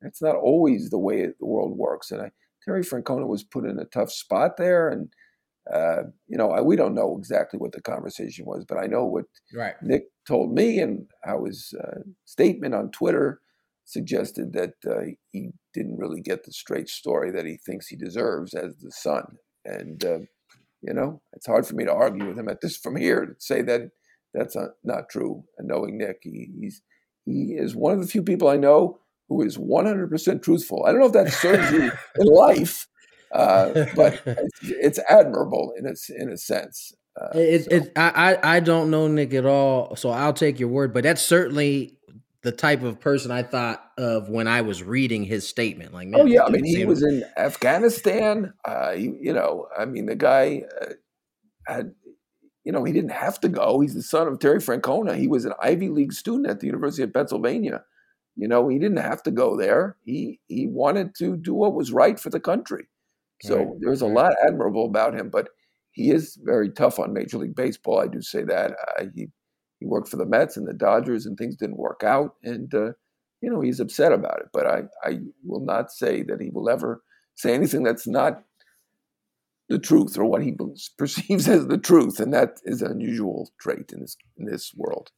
that's 0.00 0.20
not 0.20 0.34
always 0.34 0.90
the 0.90 0.98
way 0.98 1.26
the 1.26 1.46
world 1.46 1.76
works. 1.76 2.10
And 2.10 2.22
I, 2.22 2.30
Terry 2.66 2.82
Francona 2.82 3.26
was 3.26 3.44
put 3.44 3.64
in 3.64 3.78
a 3.78 3.84
tough 3.84 4.10
spot 4.10 4.56
there, 4.56 4.88
and 4.88 5.08
uh, 5.72 6.04
you 6.26 6.36
know 6.36 6.50
I, 6.50 6.60
we 6.60 6.76
don't 6.76 6.94
know 6.94 7.16
exactly 7.18 7.58
what 7.58 7.72
the 7.72 7.80
conversation 7.80 8.44
was, 8.44 8.64
but 8.66 8.78
I 8.78 8.86
know 8.86 9.04
what 9.04 9.24
right. 9.54 9.74
Nick 9.82 10.04
told 10.26 10.52
me 10.52 10.80
and 10.80 11.06
how 11.24 11.44
his 11.44 11.74
uh, 11.80 12.00
statement 12.24 12.74
on 12.74 12.90
Twitter 12.90 13.40
suggested 13.84 14.52
that 14.52 14.74
uh, 14.88 15.12
he 15.30 15.50
didn't 15.72 15.98
really 15.98 16.20
get 16.20 16.44
the 16.44 16.52
straight 16.52 16.88
story 16.88 17.30
that 17.30 17.46
he 17.46 17.56
thinks 17.56 17.86
he 17.86 17.96
deserves 17.96 18.52
as 18.54 18.76
the 18.78 18.90
son, 18.90 19.36
and 19.64 20.04
uh, 20.04 20.18
you 20.82 20.92
know 20.92 21.20
it's 21.32 21.46
hard 21.46 21.66
for 21.66 21.74
me 21.74 21.84
to 21.84 21.92
argue 21.92 22.26
with 22.26 22.38
him 22.38 22.48
at 22.48 22.60
this 22.60 22.76
from 22.76 22.96
here 22.96 23.26
to 23.26 23.34
say 23.38 23.62
that 23.62 23.90
that's 24.34 24.56
not, 24.56 24.70
not 24.84 25.08
true. 25.08 25.44
And 25.56 25.68
knowing 25.68 25.96
Nick, 25.96 26.18
he, 26.22 26.50
he's 26.60 26.82
he 27.24 27.54
is 27.58 27.74
one 27.74 27.92
of 27.92 28.00
the 28.00 28.06
few 28.06 28.22
people 28.22 28.48
I 28.48 28.56
know 28.56 29.00
who 29.28 29.42
is 29.42 29.56
100% 29.56 30.42
truthful. 30.42 30.84
I 30.86 30.92
don't 30.92 31.00
know 31.00 31.06
if 31.06 31.12
that 31.12 31.32
serves 31.32 31.70
you 31.72 31.90
in 32.18 32.26
life, 32.26 32.86
uh, 33.32 33.86
but 33.94 34.20
it's, 34.24 34.60
it's, 34.62 35.00
admirable 35.10 35.72
in 35.76 35.86
its 35.86 36.08
in 36.10 36.30
a 36.30 36.36
sense. 36.36 36.94
Uh, 37.20 37.30
it, 37.34 37.64
so. 37.64 37.70
it, 37.70 37.92
I 37.96 38.38
I 38.42 38.60
don't 38.60 38.90
know 38.90 39.08
Nick 39.08 39.34
at 39.34 39.46
all, 39.46 39.96
so 39.96 40.10
I'll 40.10 40.32
take 40.32 40.60
your 40.60 40.68
word. 40.68 40.94
But 40.94 41.04
that's 41.04 41.22
certainly 41.22 41.98
the 42.42 42.52
type 42.52 42.82
of 42.82 43.00
person 43.00 43.30
I 43.30 43.42
thought 43.42 43.82
of 43.98 44.28
when 44.28 44.46
I 44.46 44.60
was 44.60 44.82
reading 44.82 45.24
his 45.24 45.48
statement. 45.48 45.92
Like, 45.92 46.08
man, 46.08 46.20
oh 46.20 46.24
yeah, 46.26 46.44
I 46.44 46.50
mean, 46.50 46.64
he 46.64 46.84
was 46.84 47.02
in 47.02 47.24
Afghanistan. 47.36 48.52
Uh, 48.64 48.92
he, 48.92 49.12
you 49.20 49.32
know, 49.32 49.66
I 49.76 49.86
mean, 49.86 50.06
the 50.06 50.16
guy 50.16 50.62
uh, 50.80 50.92
had. 51.66 51.94
You 52.62 52.72
know, 52.72 52.82
he 52.82 52.92
didn't 52.92 53.12
have 53.12 53.38
to 53.42 53.48
go. 53.48 53.78
He's 53.78 53.94
the 53.94 54.02
son 54.02 54.26
of 54.26 54.40
Terry 54.40 54.58
Francona. 54.58 55.16
He 55.16 55.28
was 55.28 55.44
an 55.44 55.52
Ivy 55.62 55.88
League 55.88 56.12
student 56.12 56.50
at 56.50 56.58
the 56.58 56.66
University 56.66 57.04
of 57.04 57.14
Pennsylvania 57.14 57.84
you 58.36 58.46
know, 58.46 58.68
he 58.68 58.78
didn't 58.78 58.98
have 58.98 59.22
to 59.24 59.30
go 59.30 59.56
there. 59.56 59.96
He 60.04 60.40
he 60.46 60.66
wanted 60.66 61.14
to 61.16 61.36
do 61.36 61.54
what 61.54 61.74
was 61.74 61.92
right 61.92 62.20
for 62.20 62.30
the 62.30 62.40
country. 62.40 62.88
So 63.42 63.56
right. 63.56 63.68
there's 63.80 64.02
a 64.02 64.06
lot 64.06 64.34
admirable 64.46 64.86
about 64.86 65.14
him, 65.14 65.30
but 65.30 65.48
he 65.92 66.10
is 66.10 66.38
very 66.42 66.70
tough 66.70 66.98
on 66.98 67.12
Major 67.12 67.38
League 67.38 67.56
Baseball. 67.56 68.00
I 68.00 68.06
do 68.06 68.20
say 68.20 68.44
that. 68.44 68.72
Uh, 68.72 69.04
he 69.14 69.28
he 69.80 69.86
worked 69.86 70.08
for 70.08 70.16
the 70.16 70.26
Mets 70.26 70.56
and 70.56 70.66
the 70.66 70.74
Dodgers, 70.74 71.26
and 71.26 71.36
things 71.36 71.56
didn't 71.56 71.78
work 71.78 72.02
out, 72.04 72.34
and 72.42 72.72
uh, 72.74 72.92
you 73.40 73.50
know 73.50 73.60
he's 73.60 73.80
upset 73.80 74.12
about 74.12 74.40
it. 74.40 74.48
But 74.52 74.66
I 74.66 74.82
I 75.02 75.20
will 75.44 75.64
not 75.64 75.90
say 75.90 76.22
that 76.24 76.40
he 76.40 76.50
will 76.50 76.68
ever 76.68 77.02
say 77.34 77.54
anything 77.54 77.82
that's 77.82 78.06
not 78.06 78.42
the 79.68 79.78
truth 79.78 80.16
or 80.18 80.24
what 80.24 80.42
he 80.42 80.54
perceives 80.98 81.48
as 81.48 81.66
the 81.66 81.78
truth, 81.78 82.20
and 82.20 82.32
that 82.34 82.60
is 82.64 82.82
an 82.82 82.92
unusual 82.92 83.50
trait 83.58 83.92
in 83.92 84.00
this 84.00 84.16
in 84.36 84.44
this 84.44 84.72
world. 84.76 85.10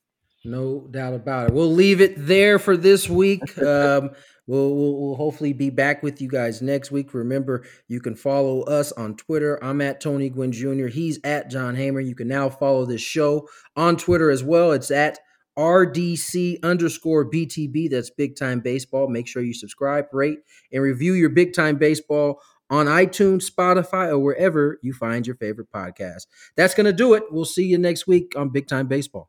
No 0.44 0.86
doubt 0.90 1.14
about 1.14 1.48
it. 1.48 1.54
We'll 1.54 1.72
leave 1.72 2.00
it 2.00 2.14
there 2.16 2.58
for 2.58 2.76
this 2.76 3.08
week. 3.08 3.42
Um, 3.58 4.10
we'll, 4.46 4.74
we'll, 4.74 4.96
we'll, 5.00 5.14
hopefully 5.16 5.52
be 5.52 5.68
back 5.68 6.02
with 6.02 6.22
you 6.22 6.28
guys 6.28 6.62
next 6.62 6.90
week. 6.90 7.12
Remember, 7.12 7.64
you 7.86 8.00
can 8.00 8.14
follow 8.14 8.62
us 8.62 8.92
on 8.92 9.16
Twitter. 9.16 9.62
I'm 9.62 9.80
at 9.80 10.00
Tony 10.00 10.30
Gwynn 10.30 10.52
Jr. 10.52 10.86
He's 10.86 11.18
at 11.22 11.50
Jon 11.50 11.76
Heyman. 11.76 12.06
You 12.06 12.14
can 12.14 12.28
now 12.28 12.48
follow 12.48 12.86
this 12.86 13.02
show 13.02 13.48
on 13.76 13.96
Twitter 13.96 14.30
as 14.30 14.42
well. 14.42 14.72
It's 14.72 14.90
at 14.90 15.18
RDC 15.58 16.62
underscore 16.62 17.28
BTB. 17.28 17.90
That's 17.90 18.10
Big 18.10 18.36
Time 18.36 18.60
Baseball. 18.60 19.08
Make 19.08 19.26
sure 19.26 19.42
you 19.42 19.54
subscribe, 19.54 20.06
rate, 20.12 20.38
and 20.72 20.82
review 20.82 21.14
your 21.14 21.30
Big 21.30 21.52
Time 21.52 21.76
Baseball 21.76 22.40
on 22.70 22.86
iTunes, 22.86 23.50
Spotify, 23.50 24.08
or 24.08 24.18
wherever 24.18 24.78
you 24.82 24.92
find 24.92 25.26
your 25.26 25.36
favorite 25.36 25.70
podcast. 25.74 26.26
That's 26.56 26.74
going 26.74 26.86
to 26.86 26.92
do 26.92 27.14
it. 27.14 27.24
We'll 27.30 27.44
see 27.44 27.64
you 27.64 27.76
next 27.76 28.06
week 28.06 28.34
on 28.36 28.50
Big 28.50 28.68
Time 28.68 28.86
Baseball. 28.86 29.28